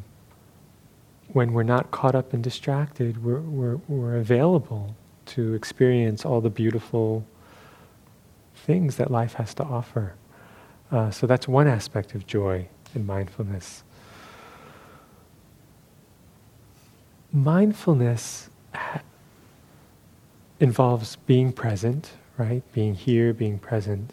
when 1.32 1.52
we're 1.52 1.64
not 1.64 1.90
caught 1.90 2.14
up 2.14 2.32
and 2.32 2.44
distracted, 2.44 3.24
we're, 3.24 3.40
we're, 3.40 3.76
we're 3.88 4.16
available 4.16 4.94
to 5.26 5.54
experience 5.54 6.24
all 6.24 6.40
the 6.40 6.50
beautiful 6.50 7.26
things 8.54 8.96
that 8.96 9.10
life 9.10 9.34
has 9.34 9.52
to 9.54 9.64
offer. 9.64 10.14
Uh, 10.92 11.10
so 11.10 11.26
that's 11.26 11.48
one 11.48 11.66
aspect 11.66 12.14
of 12.14 12.24
joy 12.24 12.68
and 12.94 13.04
mindfulness. 13.04 13.82
Mindfulness 17.32 18.48
involves 20.60 21.16
being 21.16 21.52
present, 21.52 22.12
right? 22.37 22.62
Being 22.72 22.94
here, 22.94 23.32
being 23.32 23.58
present. 23.58 24.12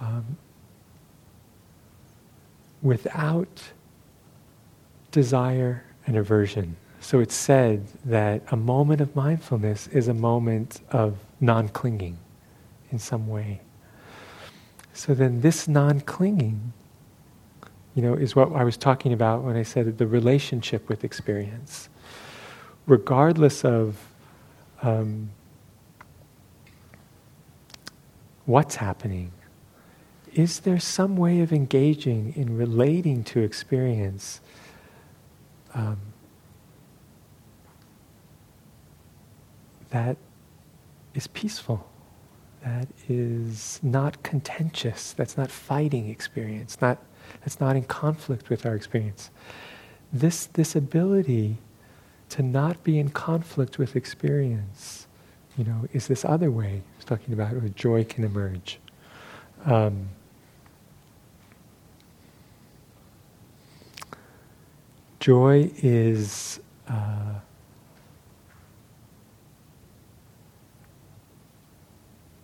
Um, 0.00 0.36
without 2.82 3.62
desire 5.12 5.84
and 6.06 6.16
aversion. 6.16 6.76
So 7.00 7.20
it's 7.20 7.34
said 7.34 7.86
that 8.04 8.42
a 8.50 8.56
moment 8.56 9.00
of 9.00 9.14
mindfulness 9.14 9.86
is 9.88 10.08
a 10.08 10.14
moment 10.14 10.80
of 10.90 11.18
non 11.40 11.68
clinging 11.68 12.18
in 12.90 12.98
some 12.98 13.28
way. 13.28 13.60
So 14.92 15.14
then, 15.14 15.40
this 15.40 15.68
non 15.68 16.00
clinging, 16.00 16.72
you 17.94 18.02
know, 18.02 18.14
is 18.14 18.36
what 18.36 18.52
I 18.52 18.64
was 18.64 18.76
talking 18.76 19.12
about 19.12 19.42
when 19.42 19.56
I 19.56 19.62
said 19.62 19.98
the 19.98 20.06
relationship 20.06 20.88
with 20.88 21.04
experience. 21.04 21.88
Regardless 22.86 23.64
of 23.64 23.96
um, 24.82 25.30
what's 28.44 28.76
happening, 28.76 29.32
is 30.34 30.60
there 30.60 30.78
some 30.78 31.16
way 31.16 31.40
of 31.40 31.52
engaging 31.52 32.32
in 32.36 32.56
relating 32.56 33.22
to 33.22 33.40
experience 33.40 34.40
um, 35.74 35.98
that 39.90 40.16
is 41.14 41.26
peaceful, 41.28 41.86
that 42.64 42.88
is 43.08 43.78
not 43.82 44.22
contentious, 44.22 45.12
that's 45.12 45.36
not 45.36 45.50
fighting 45.50 46.08
experience, 46.08 46.80
not, 46.80 46.98
that's 47.40 47.60
not 47.60 47.76
in 47.76 47.84
conflict 47.84 48.48
with 48.48 48.64
our 48.64 48.74
experience. 48.74 49.30
This, 50.12 50.46
this 50.46 50.74
ability 50.74 51.58
to 52.32 52.42
not 52.42 52.82
be 52.82 52.98
in 52.98 53.10
conflict 53.10 53.76
with 53.76 53.94
experience, 53.94 55.06
you 55.58 55.64
know, 55.64 55.86
is 55.92 56.06
this 56.06 56.24
other 56.24 56.50
way 56.50 56.80
I 56.82 56.96
was 56.96 57.04
talking 57.04 57.34
about 57.34 57.52
where 57.52 57.68
joy 57.68 58.04
can 58.04 58.24
emerge. 58.24 58.78
Um, 59.66 60.08
joy 65.20 65.70
is 65.82 66.58
uh, 66.88 67.34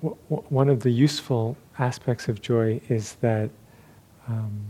w- 0.03 0.19
w- 0.29 0.49
one 0.51 0.69
of 0.69 0.81
the 0.81 0.91
useful 0.91 1.57
aspects 1.79 2.29
of 2.29 2.43
joy 2.43 2.79
is 2.91 3.15
that 3.23 3.49
um, 4.29 4.67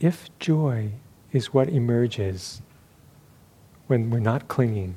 if 0.00 0.28
joy 0.40 0.90
is 1.36 1.52
what 1.52 1.68
emerges 1.68 2.62
when 3.88 4.10
we're 4.10 4.18
not 4.18 4.48
clinging, 4.48 4.96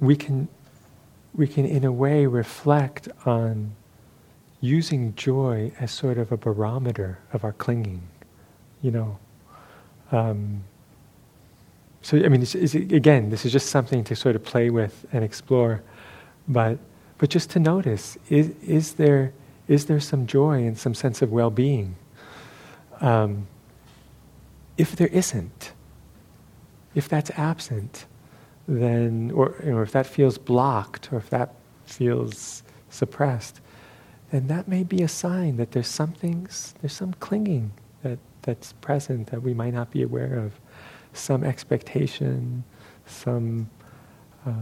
we 0.00 0.16
can, 0.16 0.48
we 1.34 1.46
can 1.46 1.66
in 1.66 1.84
a 1.84 1.92
way 1.92 2.24
reflect 2.24 3.08
on 3.26 3.74
using 4.60 5.12
joy 5.16 5.72
as 5.80 5.90
sort 5.90 6.18
of 6.18 6.30
a 6.30 6.36
barometer 6.36 7.18
of 7.32 7.44
our 7.44 7.52
clinging, 7.52 8.00
you 8.80 8.92
know. 8.92 9.18
Um, 10.12 10.62
so, 12.00 12.16
I 12.16 12.28
mean, 12.28 12.42
it's, 12.42 12.54
it's, 12.54 12.74
again, 12.74 13.28
this 13.28 13.44
is 13.44 13.52
just 13.52 13.70
something 13.70 14.04
to 14.04 14.14
sort 14.14 14.36
of 14.36 14.44
play 14.44 14.70
with 14.70 15.04
and 15.12 15.24
explore, 15.24 15.82
but, 16.46 16.78
but 17.18 17.28
just 17.28 17.50
to 17.50 17.58
notice 17.58 18.16
is, 18.28 18.50
is, 18.62 18.94
there, 18.94 19.32
is 19.68 19.86
there 19.86 20.00
some 20.00 20.26
joy 20.26 20.64
and 20.64 20.76
some 20.76 20.94
sense 20.94 21.22
of 21.22 21.32
well 21.32 21.50
being? 21.50 21.96
Um, 23.00 23.46
if 24.76 24.96
there 24.96 25.08
isn't, 25.08 25.72
if 26.94 27.08
that's 27.08 27.30
absent, 27.30 28.06
then, 28.68 29.30
or 29.34 29.82
if 29.82 29.92
that 29.92 30.06
feels 30.06 30.38
blocked 30.38 31.12
or 31.12 31.18
if 31.18 31.30
that 31.30 31.54
feels 31.84 32.62
suppressed, 32.90 33.60
then 34.30 34.46
that 34.46 34.68
may 34.68 34.82
be 34.82 35.02
a 35.02 35.08
sign 35.08 35.56
that 35.56 35.72
there's 35.72 35.88
something, 35.88 36.48
there's 36.80 36.92
some 36.92 37.12
clinging 37.14 37.72
that, 38.02 38.18
that's 38.42 38.72
present 38.74 39.28
that 39.28 39.42
we 39.42 39.52
might 39.52 39.74
not 39.74 39.90
be 39.90 40.02
aware 40.02 40.38
of 40.38 40.52
some 41.12 41.44
expectation, 41.44 42.64
some 43.06 43.68
uh, 44.46 44.52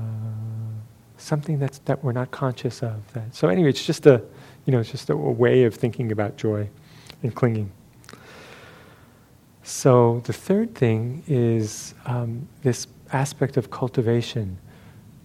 something 1.16 1.59
that's 1.59 1.78
that 1.80 2.02
we're 2.02 2.12
not 2.12 2.30
conscious 2.30 2.83
of. 2.83 3.12
That 3.12 3.35
so 3.35 3.49
anyway, 3.49 3.71
it's 3.71 3.85
just 3.85 4.07
a 4.07 4.23
you 4.67 4.73
know 4.73 4.81
it's 4.81 4.90
just 4.90 5.11
a, 5.11 5.14
a 5.14 5.17
way 5.17 5.64
of 5.64 5.75
thinking 5.75 6.12
about 6.12 6.37
joy 6.37 6.69
and 7.23 7.35
clinging. 7.35 7.71
So 9.62 10.21
the 10.25 10.33
third 10.33 10.75
thing 10.75 11.23
is 11.29 11.95
um, 12.07 12.49
this 12.62 12.87
aspect 13.12 13.57
of 13.57 13.71
cultivation. 13.71 14.59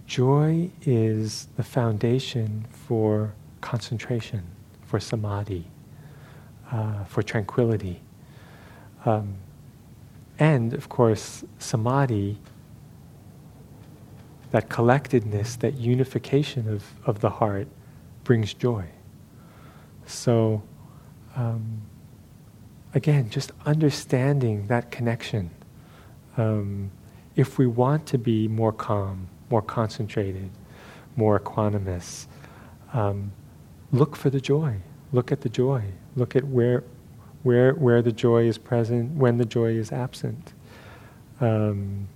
Joy 0.05 0.69
is 0.83 1.47
the 1.57 1.63
foundation 1.63 2.65
for 2.69 3.33
concentration, 3.61 4.43
for 4.85 4.99
samadhi, 4.99 5.65
uh, 6.71 7.03
for 7.05 7.23
tranquility. 7.23 8.01
Um, 9.05 9.35
and 10.37 10.73
of 10.73 10.89
course, 10.89 11.43
samadhi, 11.59 12.37
that 14.51 14.69
collectedness, 14.69 15.55
that 15.57 15.73
unification 15.75 16.69
of, 16.69 16.83
of 17.05 17.19
the 17.21 17.29
heart, 17.29 17.67
brings 18.23 18.53
joy. 18.53 18.85
So, 20.05 20.61
um, 21.35 21.81
again, 22.93 23.29
just 23.29 23.51
understanding 23.65 24.67
that 24.67 24.91
connection. 24.91 25.51
Um, 26.37 26.91
if 27.35 27.57
we 27.57 27.67
want 27.67 28.05
to 28.07 28.17
be 28.17 28.47
more 28.47 28.71
calm, 28.71 29.27
more 29.49 29.61
concentrated, 29.61 30.49
more 31.15 31.39
equanimous, 31.39 32.27
um, 32.93 33.31
look 33.91 34.15
for 34.15 34.29
the 34.29 34.41
joy. 34.41 34.77
Look 35.11 35.31
at 35.31 35.41
the 35.41 35.49
joy. 35.49 35.83
Look 36.15 36.35
at 36.35 36.43
where 36.45 36.83
where, 37.45 37.73
where 37.73 38.01
the 38.01 38.11
joy 38.11 38.47
is 38.47 38.57
present, 38.57 39.11
when 39.11 39.37
the 39.37 39.45
joy 39.45 39.69
is 39.69 39.91
absent. 39.91 40.53
Um, 41.39 42.07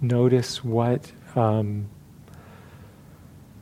notice 0.00 0.64
what, 0.64 1.10
um, 1.36 1.88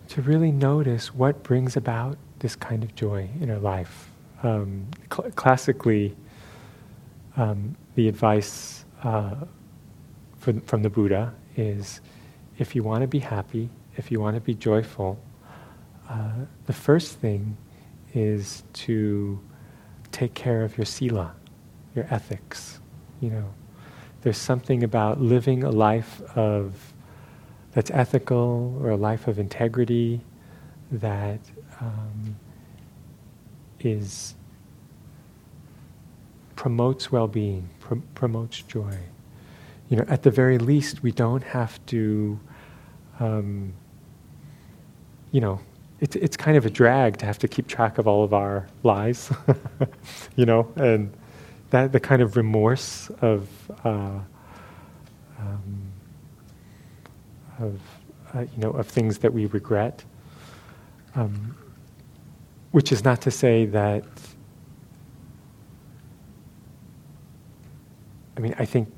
to 0.09 0.23
really 0.23 0.53
notice 0.53 1.15
what 1.15 1.43
brings 1.43 1.77
about 1.77 2.19
this 2.39 2.57
kind 2.57 2.83
of 2.83 2.95
joy 2.95 3.29
in 3.41 3.51
our 3.51 3.59
life. 3.59 4.11
Um, 4.43 4.87
cl- 5.13 5.31
classically, 5.33 6.15
um, 7.37 7.77
the 7.95 8.09
advice 8.09 8.85
uh, 9.03 9.35
from, 10.39 10.61
from 10.63 10.83
the 10.83 10.91
Buddha 10.91 11.35
is 11.57 12.01
if 12.59 12.75
you 12.75 12.83
want 12.83 13.03
to 13.03 13.09
be 13.09 13.19
happy, 13.19 13.69
if 13.97 14.11
you 14.11 14.21
want 14.21 14.37
to 14.37 14.41
be 14.41 14.55
joyful, 14.55 15.19
uh, 16.09 16.31
the 16.67 16.73
first 16.73 17.19
thing 17.19 17.57
is 18.15 18.63
to 18.73 19.41
take 20.13 20.35
care 20.35 20.63
of 20.63 20.77
your 20.79 20.85
sila, 20.85 21.35
your 21.95 22.07
ethics. 22.11 22.81
You 23.21 23.31
know, 23.31 23.55
there's 24.23 24.39
something 24.39 24.83
about 24.83 25.21
living 25.21 25.63
a 25.63 25.71
life 25.71 26.21
of 26.37 26.93
that's 27.73 27.91
ethical 27.91 28.79
or 28.81 28.91
a 28.91 28.97
life 28.97 29.29
of 29.29 29.39
integrity 29.39 30.21
that 30.91 31.41
um, 31.81 32.37
is 33.81 34.35
promotes 36.57 37.13
well-being, 37.13 37.69
pr- 37.81 37.97
promotes 38.15 38.63
joy. 38.63 38.99
You 39.89 39.99
know, 39.99 40.05
at 40.09 40.23
the 40.23 40.31
very 40.31 40.59
least, 40.59 41.03
we 41.03 41.13
don't 41.13 41.45
have 41.45 41.85
to, 41.87 42.41
um, 43.21 43.73
you 45.31 45.41
know, 45.41 45.61
it's 46.01 46.17
it's 46.17 46.37
kind 46.37 46.57
of 46.57 46.67
a 46.67 46.71
drag 46.71 47.19
to 47.19 47.27
have 47.27 47.39
to 47.39 47.49
keep 47.49 47.69
track 47.69 47.99
of 47.99 48.09
all 48.09 48.25
of 48.25 48.35
our 48.35 48.67
lies, 48.83 49.31
you 50.37 50.45
know, 50.45 50.73
and 50.77 51.13
that 51.71 51.93
the 51.93 52.01
kind 52.01 52.23
of 52.23 52.37
remorse 52.37 53.11
of 53.21 53.49
uh, 53.85 54.19
um, 55.39 55.93
of 57.59 57.81
uh, 58.35 58.41
you 58.41 58.59
know 58.59 58.71
of 58.71 58.87
things 58.87 59.19
that 59.19 59.33
we 59.33 59.47
regret, 59.47 60.05
um, 61.15 61.57
which 62.73 62.93
is 62.93 63.05
not 63.05 63.21
to 63.23 63.31
say 63.31 63.67
that. 63.67 64.05
I 68.37 68.41
mean, 68.41 68.55
I 68.59 68.65
think 68.65 68.93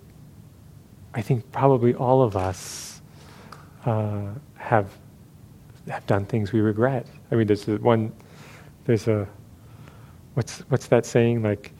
I 1.14 1.22
think 1.22 1.50
probably 1.52 1.94
all 1.94 2.22
of 2.22 2.36
us 2.36 3.00
uh, 3.86 4.26
have 4.56 4.90
have 5.88 6.06
done 6.06 6.26
things 6.26 6.52
we 6.52 6.60
regret. 6.60 7.06
I 7.30 7.34
mean, 7.34 7.46
there's 7.46 7.66
one, 7.66 8.12
there's 8.84 9.08
a, 9.08 9.26
what's 10.34 10.60
what's 10.68 10.86
that 10.88 11.06
saying? 11.06 11.42
Like, 11.42 11.72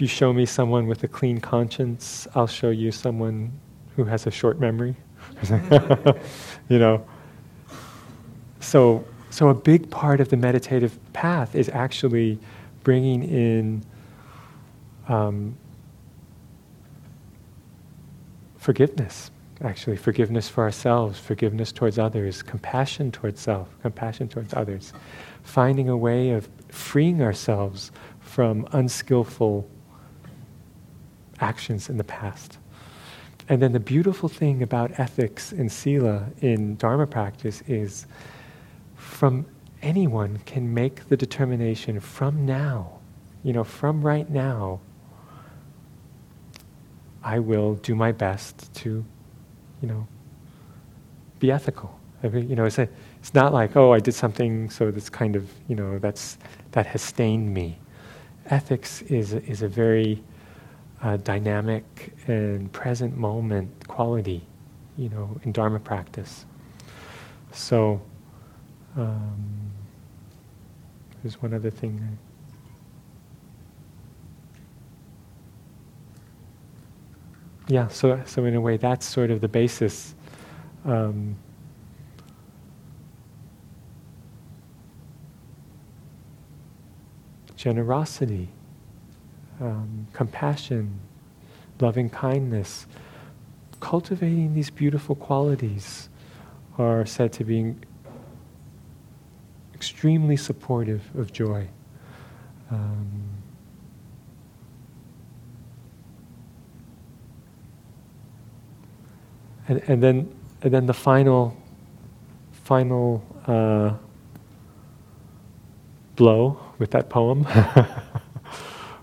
if 0.00 0.02
you 0.02 0.08
show 0.08 0.32
me 0.32 0.46
someone 0.46 0.86
with 0.86 1.04
a 1.04 1.08
clean 1.08 1.38
conscience, 1.38 2.26
I'll 2.34 2.46
show 2.46 2.70
you 2.70 2.90
someone 2.90 3.52
who 3.96 4.04
has 4.04 4.26
a 4.26 4.30
short 4.30 4.58
memory. 4.58 4.96
you 6.70 6.78
know. 6.78 7.06
So, 8.60 9.04
so 9.28 9.50
a 9.50 9.54
big 9.54 9.90
part 9.90 10.22
of 10.22 10.30
the 10.30 10.38
meditative 10.38 10.98
path 11.12 11.54
is 11.54 11.68
actually 11.68 12.38
bringing 12.82 13.24
in 13.24 13.84
um, 15.06 15.54
forgiveness, 18.56 19.30
actually, 19.62 19.98
forgiveness 19.98 20.48
for 20.48 20.64
ourselves, 20.64 21.20
forgiveness 21.20 21.72
towards 21.72 21.98
others, 21.98 22.42
compassion 22.42 23.12
towards 23.12 23.38
self, 23.38 23.68
compassion 23.82 24.30
towards 24.30 24.54
others, 24.54 24.94
finding 25.42 25.90
a 25.90 25.96
way 25.96 26.30
of 26.30 26.48
freeing 26.70 27.20
ourselves 27.20 27.92
from 28.20 28.66
unskillful 28.72 29.68
actions 31.40 31.88
in 31.88 31.96
the 31.96 32.04
past. 32.04 32.58
And 33.48 33.60
then 33.60 33.72
the 33.72 33.80
beautiful 33.80 34.28
thing 34.28 34.62
about 34.62 34.98
ethics 34.98 35.52
and 35.52 35.70
sila 35.70 36.26
in 36.40 36.76
Dharma 36.76 37.06
practice 37.06 37.62
is 37.66 38.06
from 38.96 39.46
anyone 39.82 40.40
can 40.46 40.72
make 40.72 41.08
the 41.08 41.16
determination 41.16 41.98
from 41.98 42.46
now, 42.46 42.98
you 43.42 43.52
know, 43.52 43.64
from 43.64 44.02
right 44.02 44.28
now, 44.30 44.80
I 47.22 47.38
will 47.38 47.74
do 47.74 47.94
my 47.94 48.12
best 48.12 48.72
to, 48.76 49.04
you 49.82 49.88
know, 49.88 50.06
be 51.38 51.50
ethical 51.50 52.00
I 52.22 52.28
mean, 52.28 52.50
you 52.50 52.56
know, 52.56 52.64
it's, 52.64 52.78
a, 52.78 52.88
it's 53.18 53.34
not 53.34 53.52
like, 53.52 53.76
oh, 53.76 53.92
I 53.92 53.98
did 53.98 54.14
something, 54.14 54.68
so 54.70 54.90
that's 54.90 55.08
kind 55.08 55.36
of, 55.36 55.50
you 55.68 55.76
know, 55.76 55.98
that's, 55.98 56.36
that 56.72 56.86
has 56.86 57.02
stained 57.02 57.52
me. 57.52 57.78
Ethics 58.46 59.02
is, 59.02 59.32
is 59.32 59.62
a 59.62 59.68
very 59.68 60.22
uh, 61.02 61.16
dynamic 61.18 62.14
and 62.26 62.70
present 62.72 63.16
moment 63.16 63.88
quality, 63.88 64.46
you 64.96 65.08
know, 65.08 65.38
in 65.44 65.52
Dharma 65.52 65.80
practice. 65.80 66.44
So, 67.52 68.00
um, 68.96 69.70
there's 71.22 71.40
one 71.42 71.54
other 71.54 71.70
thing. 71.70 72.18
Yeah, 77.68 77.88
so, 77.88 78.20
so 78.26 78.44
in 78.44 78.54
a 78.54 78.60
way, 78.60 78.76
that's 78.76 79.06
sort 79.06 79.30
of 79.30 79.40
the 79.40 79.48
basis. 79.48 80.14
Um, 80.84 81.36
generosity, 87.56 88.48
um, 89.60 90.06
compassion, 90.12 90.98
loving 91.80 92.10
kindness, 92.10 92.86
cultivating 93.80 94.54
these 94.54 94.70
beautiful 94.70 95.14
qualities 95.14 96.08
are 96.78 97.04
said 97.06 97.32
to 97.32 97.44
be 97.44 97.74
extremely 99.74 100.36
supportive 100.36 101.02
of 101.16 101.32
joy. 101.32 101.66
Um, 102.70 103.30
and, 109.68 109.82
and 109.88 110.02
then 110.02 110.34
and 110.62 110.74
then 110.74 110.86
the 110.86 110.94
final 110.94 111.56
final 112.64 113.24
uh, 113.46 113.94
blow 116.16 116.60
with 116.78 116.90
that 116.90 117.08
poem, 117.08 117.46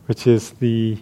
which 0.07 0.25
is 0.27 0.51
the 0.51 0.97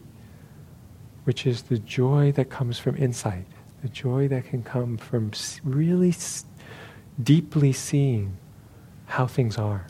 which 1.23 1.47
is 1.47 1.63
the 1.63 1.79
joy 1.79 2.31
that 2.33 2.49
comes 2.51 2.77
from 2.77 2.95
insight, 2.97 3.45
the 3.81 3.89
joy 3.89 4.27
that 4.27 4.45
can 4.45 4.61
come 4.61 4.95
from 4.95 5.31
really 5.63 6.09
s- 6.09 6.45
deeply 7.23 7.73
seeing 7.73 8.37
how 9.07 9.25
things 9.25 9.57
are, 9.57 9.87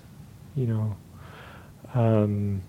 you 0.56 0.66
know. 0.66 0.96
Um, 1.94 2.62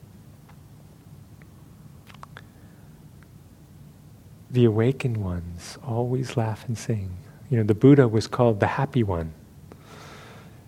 the 4.50 4.64
awakened 4.64 5.16
ones 5.16 5.78
always 5.86 6.36
laugh 6.36 6.66
and 6.66 6.76
sing. 6.76 7.16
You 7.50 7.58
know, 7.58 7.62
the 7.64 7.74
Buddha 7.74 8.08
was 8.08 8.26
called 8.26 8.58
the 8.58 8.66
happy 8.66 9.04
one. 9.04 9.32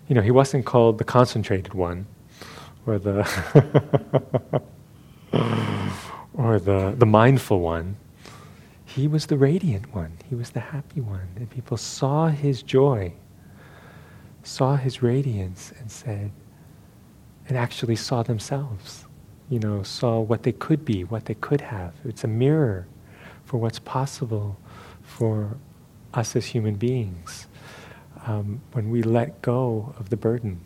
You 0.07 0.15
know, 0.15 0.23
he 0.23 0.31
wasn't 0.31 0.67
called 0.67 0.99
the 0.99 1.05
concentrated 1.05 1.75
one 1.75 2.07
or 2.87 2.99
the 2.99 4.63
or 6.35 6.59
the, 6.59 6.95
the 6.97 7.07
mindful 7.07 7.61
one. 7.61 7.97
He 8.85 9.07
was 9.07 9.27
the 9.27 9.37
radiant 9.37 9.95
one. 9.95 10.13
He 10.29 10.35
was 10.35 10.51
the 10.51 10.61
happy 10.61 11.01
one. 11.01 11.29
And 11.37 11.49
people 11.51 11.77
saw 11.77 12.29
his 12.29 12.63
joy, 12.63 13.13
saw 14.43 14.77
his 14.77 15.03
radiance, 15.03 15.73
and 15.79 15.91
said, 15.91 16.31
and 17.49 17.57
actually 17.57 17.97
saw 17.97 18.23
themselves. 18.23 19.05
You 19.51 19.61
know, 19.61 19.83
saw 19.83 20.21
what 20.21 20.43
they 20.43 20.53
could 20.53 20.85
be, 20.85 21.05
what 21.05 21.27
they 21.27 21.35
could 21.35 21.61
have. 21.61 21.95
It's 22.05 22.25
a 22.25 22.29
mirror 22.29 22.87
for 23.45 23.57
what's 23.57 23.79
possible 23.79 24.59
for 25.03 25.57
us 26.13 26.37
as 26.37 26.47
human 26.47 26.75
beings 26.75 27.47
um, 28.27 28.61
when 28.73 28.91
we 28.91 29.03
let 29.03 29.41
go 29.43 29.95
of 29.99 30.11
the 30.11 30.17
burden 30.17 30.61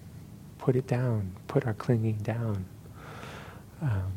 put 0.63 0.77
it 0.77 0.87
down, 0.87 1.35
put 1.49 1.67
our 1.67 1.75
clinging 1.75 2.19
down. 2.19 2.65
Um, 3.83 4.13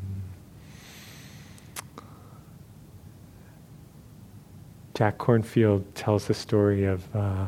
Jack 4.96 5.18
Kornfield 5.18 5.84
tells 5.94 6.26
the 6.26 6.34
story 6.34 6.86
of 6.86 7.16
uh, 7.16 7.48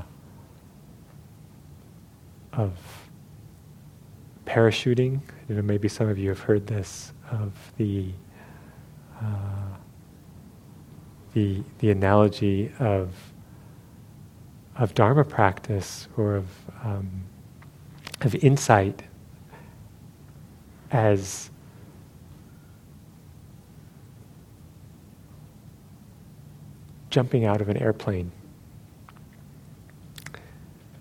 of 2.52 2.74
parachuting. 4.46 5.22
You 5.48 5.56
know, 5.56 5.62
maybe 5.62 5.88
some 5.88 6.10
of 6.10 6.18
you 6.18 6.28
have 6.30 6.42
heard 6.42 6.68
this 6.68 7.14
of 7.32 7.54
the 7.78 8.12
uh, 9.22 9.76
the 11.34 11.64
the 11.80 11.90
analogy 11.90 12.72
of 12.80 13.14
of 14.76 14.94
Dharma 14.94 15.24
practice 15.24 16.10
or 16.18 16.36
of 16.36 16.48
um, 16.84 17.24
of 18.22 18.36
insight 18.36 19.04
as 20.92 21.50
jumping 27.18 27.46
out 27.46 27.62
of 27.62 27.68
an 27.68 27.78
airplane. 27.78 28.32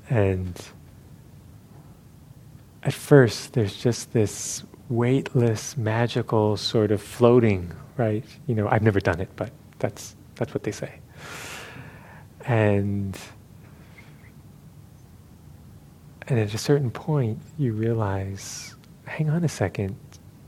And 0.08 0.58
at 2.82 2.94
first, 2.94 3.52
there's 3.52 3.76
just 3.76 4.14
this 4.14 4.64
weightless, 4.88 5.76
magical 5.76 6.56
sort 6.56 6.90
of 6.90 7.02
floating, 7.02 7.70
right? 7.98 8.24
You 8.46 8.54
know, 8.54 8.66
I've 8.66 8.80
never 8.80 8.98
done 8.98 9.20
it, 9.20 9.28
but 9.36 9.52
that's, 9.78 10.16
that's 10.36 10.54
what 10.54 10.62
they 10.62 10.72
say. 10.72 11.00
And 12.46 13.14
and 16.28 16.38
at 16.38 16.54
a 16.54 16.58
certain 16.58 16.90
point, 16.90 17.38
you 17.58 17.74
realize, 17.74 18.74
hang 19.04 19.28
on 19.28 19.44
a 19.44 19.50
second, 19.50 19.96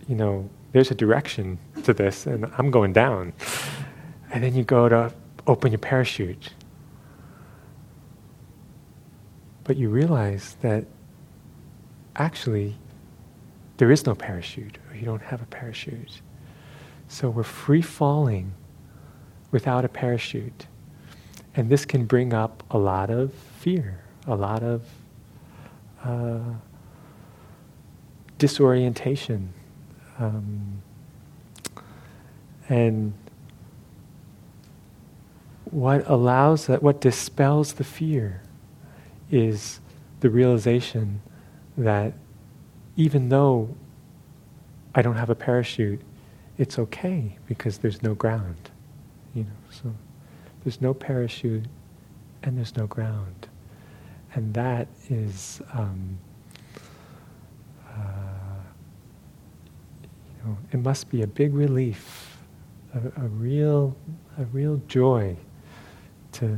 you 0.08 0.14
know, 0.14 0.48
there's 0.72 0.90
a 0.90 0.94
direction 0.94 1.58
to 1.82 1.92
this, 1.92 2.26
and 2.26 2.50
I'm 2.56 2.70
going 2.70 2.94
down. 2.94 3.34
And 4.32 4.42
then 4.42 4.54
you 4.54 4.64
go 4.64 4.88
to 4.88 5.12
open 5.48 5.72
your 5.72 5.78
parachute. 5.78 6.50
But 9.64 9.76
you 9.76 9.88
realize 9.88 10.56
that 10.60 10.84
actually 12.14 12.76
there 13.78 13.90
is 13.90 14.06
no 14.06 14.14
parachute, 14.14 14.78
or 14.88 14.96
you 14.96 15.04
don't 15.04 15.22
have 15.22 15.42
a 15.42 15.46
parachute. 15.46 16.20
So 17.08 17.30
we're 17.30 17.42
free 17.42 17.82
falling 17.82 18.52
without 19.50 19.84
a 19.84 19.88
parachute. 19.88 20.66
And 21.54 21.70
this 21.70 21.84
can 21.86 22.04
bring 22.04 22.34
up 22.34 22.62
a 22.70 22.78
lot 22.78 23.10
of 23.10 23.32
fear, 23.32 24.00
a 24.26 24.36
lot 24.36 24.62
of 24.62 24.86
uh, 26.04 26.40
disorientation. 28.36 29.52
Um, 30.18 30.82
and 32.68 33.14
what 35.72 36.08
allows 36.08 36.66
that, 36.66 36.82
what 36.82 37.00
dispels 37.00 37.74
the 37.74 37.84
fear 37.84 38.42
is 39.30 39.80
the 40.20 40.30
realization 40.30 41.20
that 41.76 42.14
even 42.96 43.28
though 43.28 43.74
I 44.94 45.02
don't 45.02 45.16
have 45.16 45.30
a 45.30 45.34
parachute, 45.34 46.00
it's 46.56 46.78
okay 46.78 47.36
because 47.46 47.78
there's 47.78 48.02
no 48.02 48.14
ground. 48.14 48.70
You 49.34 49.44
know, 49.44 49.50
so 49.70 49.94
there's 50.64 50.80
no 50.80 50.94
parachute 50.94 51.66
and 52.42 52.56
there's 52.56 52.76
no 52.76 52.86
ground. 52.86 53.48
And 54.34 54.52
that 54.54 54.88
is, 55.08 55.60
um, 55.72 56.18
uh, 57.88 58.00
you 60.36 60.44
know, 60.44 60.58
it 60.72 60.78
must 60.78 61.10
be 61.10 61.22
a 61.22 61.26
big 61.26 61.54
relief, 61.54 62.38
a, 62.94 63.22
a 63.22 63.28
real, 63.28 63.96
a 64.38 64.44
real 64.46 64.80
joy 64.88 65.36
to 66.38 66.56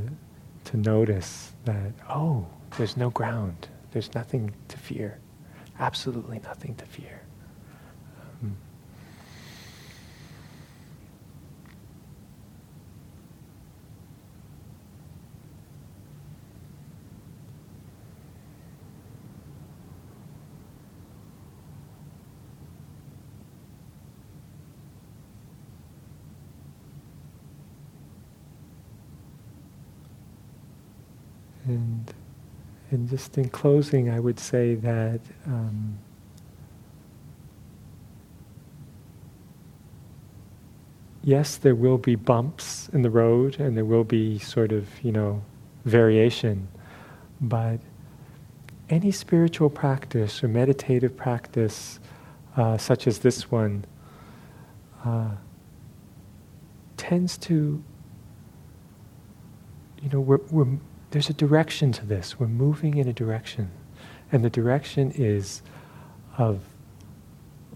to 0.65 0.77
notice 0.77 1.53
that 1.65 1.93
oh, 2.09 2.47
there's 2.77 2.97
no 2.97 3.11
ground, 3.11 3.69
there's 3.93 4.15
nothing 4.15 4.53
to 4.69 4.77
fear, 4.77 5.19
absolutely 5.79 6.39
nothing 6.41 6.75
to 6.77 6.85
fear. 6.85 7.23
Um, 8.43 8.57
And, 31.67 32.13
and 32.91 33.00
just 33.11 33.37
in 33.37 33.49
closing, 33.49 34.09
I 34.09 34.21
would 34.21 34.39
say 34.39 34.77
that 34.77 35.21
um, 35.45 35.99
yes, 41.23 41.57
there 41.57 41.75
will 41.75 41.99
be 41.99 42.15
bumps 42.15 42.89
in 42.93 43.03
the 43.03 43.11
road 43.11 43.59
and 43.59 43.77
there 43.77 43.85
will 43.85 44.05
be 44.05 44.39
sort 44.39 44.73
of, 44.73 44.89
you 45.03 45.13
know, 45.13 45.43
variation, 45.85 46.69
but 47.41 47.81
any 48.89 49.11
spiritual 49.11 49.71
practice 49.71 50.43
or 50.43 50.49
meditative 50.49 51.17
practice, 51.17 52.01
uh, 52.57 52.77
such 52.79 53.07
as 53.07 53.19
this 53.21 53.51
one, 53.51 53.85
uh, 55.05 55.31
tends 56.97 57.39
to, 57.39 57.83
you 60.03 60.09
know, 60.11 60.21
we're, 60.21 60.41
we're, 60.51 60.79
there's 61.11 61.29
a 61.29 61.35
direction 61.35 61.93
to 61.93 62.07
this. 62.07 62.39
We're 62.39 62.47
moving 62.47 62.97
in 62.97 63.09
a 63.09 63.13
direction. 63.13 63.71
And 64.33 64.45
the 64.45 64.51
direction 64.51 65.13
is 65.17 65.63
of 66.39 66.61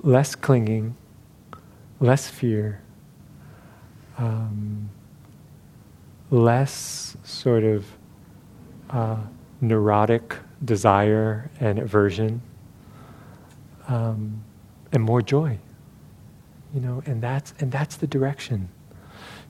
less 0.03 0.35
clinging, 0.35 0.97
less 2.01 2.29
fear, 2.29 2.81
um, 4.19 4.89
less 6.31 7.17
sort 7.25 7.65
of 7.65 7.87
uh, 8.91 9.19
neurotic 9.61 10.37
desire 10.65 11.51
and 11.59 11.81
aversion, 11.81 12.41
um, 13.89 14.43
and 14.93 15.03
more 15.03 15.23
joy. 15.23 15.59
You 16.73 16.81
know, 16.81 17.03
and 17.07 17.23
that's 17.23 17.55
and 17.59 17.71
that's 17.71 17.97
the 17.97 18.07
direction. 18.07 18.69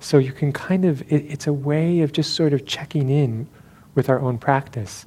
So 0.01 0.19
you 0.19 0.33
can 0.33 0.53
kind 0.53 0.85
of 0.85 1.01
it, 1.13 1.25
it's 1.27 1.47
a 1.47 1.53
way 1.53 2.01
of 2.01 2.13
just 2.13 2.35
sort 2.35 2.53
of 2.53 2.67
checking 2.67 3.11
in 3.11 3.47
with 3.95 4.09
our 4.09 4.21
own 4.21 4.39
practice. 4.39 5.07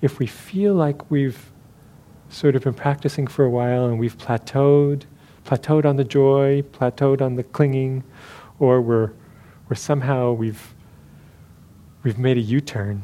If 0.00 0.18
we 0.18 0.26
feel 0.26 0.74
like 0.74 1.10
we've 1.10 1.52
sort 2.28 2.56
of 2.56 2.64
been 2.64 2.74
practicing 2.74 3.26
for 3.26 3.44
a 3.44 3.50
while 3.50 3.86
and 3.86 3.98
we've 3.98 4.16
plateaued, 4.18 5.04
plateaued 5.44 5.84
on 5.84 5.96
the 5.96 6.04
joy, 6.04 6.62
plateaued 6.72 7.20
on 7.20 7.36
the 7.36 7.44
clinging, 7.44 8.02
or 8.58 8.80
we're, 8.80 9.12
we're 9.68 9.76
somehow 9.76 10.32
we've 10.32 10.74
we've 12.02 12.18
made 12.18 12.36
a 12.36 12.40
U-turn. 12.40 13.02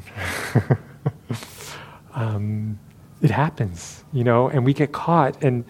um, 2.13 2.77
it 3.21 3.31
happens, 3.31 4.03
you 4.13 4.23
know, 4.23 4.47
and 4.47 4.63
we 4.63 4.73
get 4.73 4.91
caught 4.91 5.43
and 5.43 5.65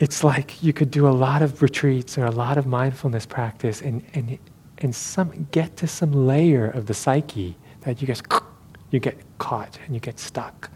it's 0.00 0.22
like 0.22 0.62
you 0.62 0.72
could 0.72 0.90
do 0.90 1.08
a 1.08 1.10
lot 1.10 1.42
of 1.42 1.60
retreats 1.60 2.16
or 2.16 2.24
a 2.24 2.30
lot 2.30 2.56
of 2.56 2.66
mindfulness 2.66 3.26
practice 3.26 3.82
and, 3.82 4.04
and, 4.14 4.38
and 4.78 4.94
some, 4.94 5.48
get 5.50 5.76
to 5.76 5.88
some 5.88 6.12
layer 6.12 6.70
of 6.70 6.86
the 6.86 6.94
psyche 6.94 7.56
that 7.88 8.02
you 8.02 8.06
get, 8.06 8.20
you 8.90 9.00
get 9.00 9.16
caught 9.38 9.78
and 9.86 9.94
you 9.94 10.00
get 10.00 10.18
stuck. 10.18 10.70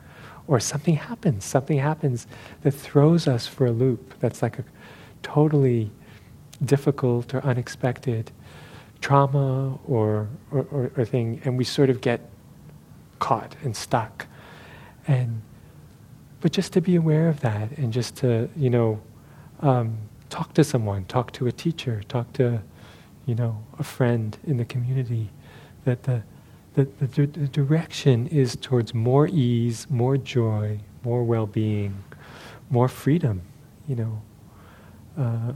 Or 0.49 0.59
something 0.59 0.97
happens, 0.97 1.45
something 1.45 1.79
happens 1.79 2.27
that 2.63 2.73
throws 2.73 3.29
us 3.29 3.47
for 3.47 3.67
a 3.67 3.71
loop 3.71 4.15
that's 4.19 4.41
like 4.41 4.59
a 4.59 4.65
totally 5.23 5.91
difficult 6.65 7.35
or 7.35 7.45
unexpected 7.45 8.33
trauma 9.03 9.79
or, 9.87 10.29
or, 10.51 10.67
or, 10.71 10.93
or 10.97 11.05
thing, 11.05 11.41
and 11.45 11.59
we 11.59 11.65
sort 11.65 11.91
of 11.91 12.01
get 12.01 12.21
caught 13.19 13.55
and 13.63 13.77
stuck. 13.77 14.27
And 15.07 15.43
but 16.41 16.51
just 16.51 16.73
to 16.73 16.81
be 16.81 16.97
aware 16.97 17.29
of 17.29 17.41
that 17.41 17.71
and 17.79 17.93
just 17.93 18.17
to, 18.17 18.49
you 18.57 18.71
know, 18.71 19.01
um, 19.61 19.99
talk 20.31 20.55
to 20.55 20.65
someone, 20.65 21.05
talk 21.05 21.31
to 21.33 21.47
a 21.47 21.53
teacher, 21.53 22.03
talk 22.09 22.33
to, 22.33 22.63
you 23.27 23.35
know, 23.35 23.63
a 23.79 23.85
friend 23.85 24.39
in 24.47 24.57
the 24.57 24.65
community. 24.65 25.31
That 25.85 26.05
the, 26.05 26.23
the, 26.75 26.85
the, 27.01 27.27
the 27.27 27.49
direction 27.49 28.27
is 28.29 28.57
towards 28.57 28.95
more 28.95 29.29
ease, 29.29 29.87
more 29.91 30.17
joy, 30.17 30.79
more 31.05 31.25
well 31.25 31.47
being, 31.47 32.03
more 32.71 32.89
freedom, 32.89 33.43
you 33.89 33.97
know. 33.97 34.23
Uh, 35.19 35.53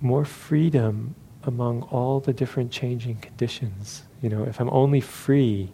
more 0.00 0.24
freedom 0.24 1.14
among 1.44 1.82
all 1.84 2.20
the 2.20 2.32
different 2.32 2.70
changing 2.70 3.16
conditions. 3.16 4.04
You 4.22 4.28
know, 4.28 4.44
if 4.44 4.60
I'm 4.60 4.70
only 4.70 5.00
free 5.00 5.70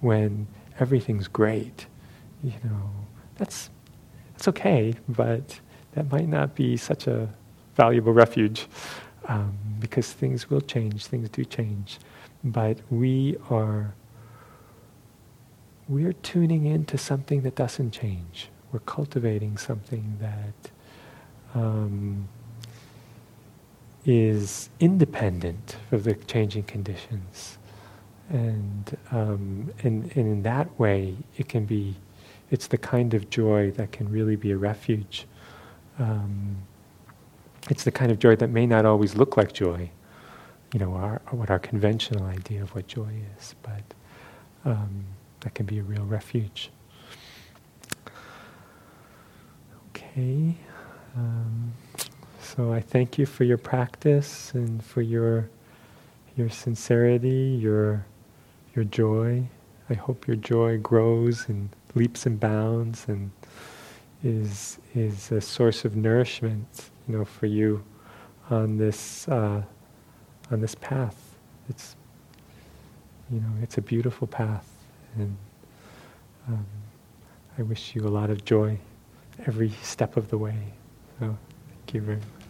when 0.00 0.46
everything's 0.78 1.28
great, 1.28 1.86
you 2.42 2.52
know, 2.64 2.90
that's 3.36 3.70
that's 4.32 4.48
okay, 4.48 4.94
but 5.08 5.60
that 5.92 6.10
might 6.10 6.28
not 6.28 6.54
be 6.54 6.76
such 6.76 7.06
a 7.06 7.28
valuable 7.76 8.12
refuge 8.12 8.66
um, 9.26 9.56
because 9.78 10.12
things 10.12 10.50
will 10.50 10.60
change, 10.60 11.06
things 11.06 11.28
do 11.30 11.44
change. 11.44 11.98
But 12.44 12.78
we 12.90 13.36
are 13.50 13.94
we're 15.88 16.12
tuning 16.12 16.66
into 16.66 16.96
something 16.96 17.42
that 17.42 17.54
doesn't 17.54 17.90
change. 17.90 18.48
We're 18.72 18.80
cultivating 18.80 19.58
something 19.58 20.18
that 20.20 20.70
um, 21.54 22.28
is 24.06 24.70
independent 24.80 25.76
of 25.90 26.04
the 26.04 26.14
changing 26.14 26.62
conditions. 26.62 27.58
And, 28.30 28.96
um, 29.10 29.72
and, 29.82 30.04
and 30.16 30.16
in 30.16 30.42
that 30.44 30.78
way, 30.78 31.16
it 31.36 31.48
can 31.48 31.66
be, 31.66 31.96
it's 32.50 32.68
the 32.68 32.78
kind 32.78 33.12
of 33.12 33.28
joy 33.28 33.72
that 33.72 33.92
can 33.92 34.08
really 34.10 34.36
be 34.36 34.52
a 34.52 34.56
refuge 34.56 35.26
um, 35.98 36.56
it's 37.70 37.84
the 37.84 37.90
kind 37.90 38.10
of 38.10 38.18
joy 38.18 38.36
that 38.36 38.48
may 38.48 38.66
not 38.66 38.84
always 38.84 39.14
look 39.14 39.36
like 39.36 39.52
joy, 39.52 39.90
you 40.72 40.80
know, 40.80 40.94
our, 40.94 41.20
what 41.30 41.50
our 41.50 41.58
conventional 41.58 42.24
idea 42.24 42.62
of 42.62 42.74
what 42.74 42.86
joy 42.86 43.12
is, 43.38 43.54
but 43.62 43.82
um, 44.64 45.04
that 45.40 45.54
can 45.54 45.66
be 45.66 45.78
a 45.78 45.82
real 45.82 46.04
refuge. 46.04 46.70
Okay. 49.90 50.56
Um, 51.16 51.72
so 52.40 52.72
I 52.72 52.80
thank 52.80 53.18
you 53.18 53.26
for 53.26 53.44
your 53.44 53.58
practice 53.58 54.52
and 54.54 54.82
for 54.84 55.02
your 55.02 55.48
your 56.36 56.48
sincerity, 56.48 57.58
your 57.60 58.06
your 58.74 58.84
joy. 58.86 59.44
I 59.90 59.94
hope 59.94 60.26
your 60.26 60.36
joy 60.36 60.78
grows 60.78 61.48
and 61.48 61.68
leaps 61.94 62.24
and 62.26 62.40
bounds 62.40 63.06
and 63.08 63.30
is 64.24 64.78
is 64.94 65.30
a 65.32 65.40
source 65.40 65.84
of 65.84 65.96
nourishment, 65.96 66.90
you 67.08 67.18
know, 67.18 67.24
for 67.24 67.46
you 67.46 67.84
on 68.50 68.78
this 68.78 69.28
uh, 69.28 69.62
on 70.52 70.60
this 70.60 70.74
path. 70.74 71.34
It's 71.68 71.96
you 73.30 73.40
know, 73.40 73.52
it's 73.62 73.78
a 73.78 73.80
beautiful 73.80 74.26
path, 74.26 74.68
and 75.16 75.36
um, 76.48 76.66
I 77.58 77.62
wish 77.62 77.94
you 77.94 78.06
a 78.06 78.10
lot 78.10 78.28
of 78.28 78.44
joy 78.44 78.78
every 79.46 79.70
step 79.82 80.18
of 80.18 80.28
the 80.28 80.36
way. 80.36 80.58
So, 81.18 81.38
thank 81.68 81.94
you 81.94 82.00
very 82.02 82.18
much. 82.18 82.41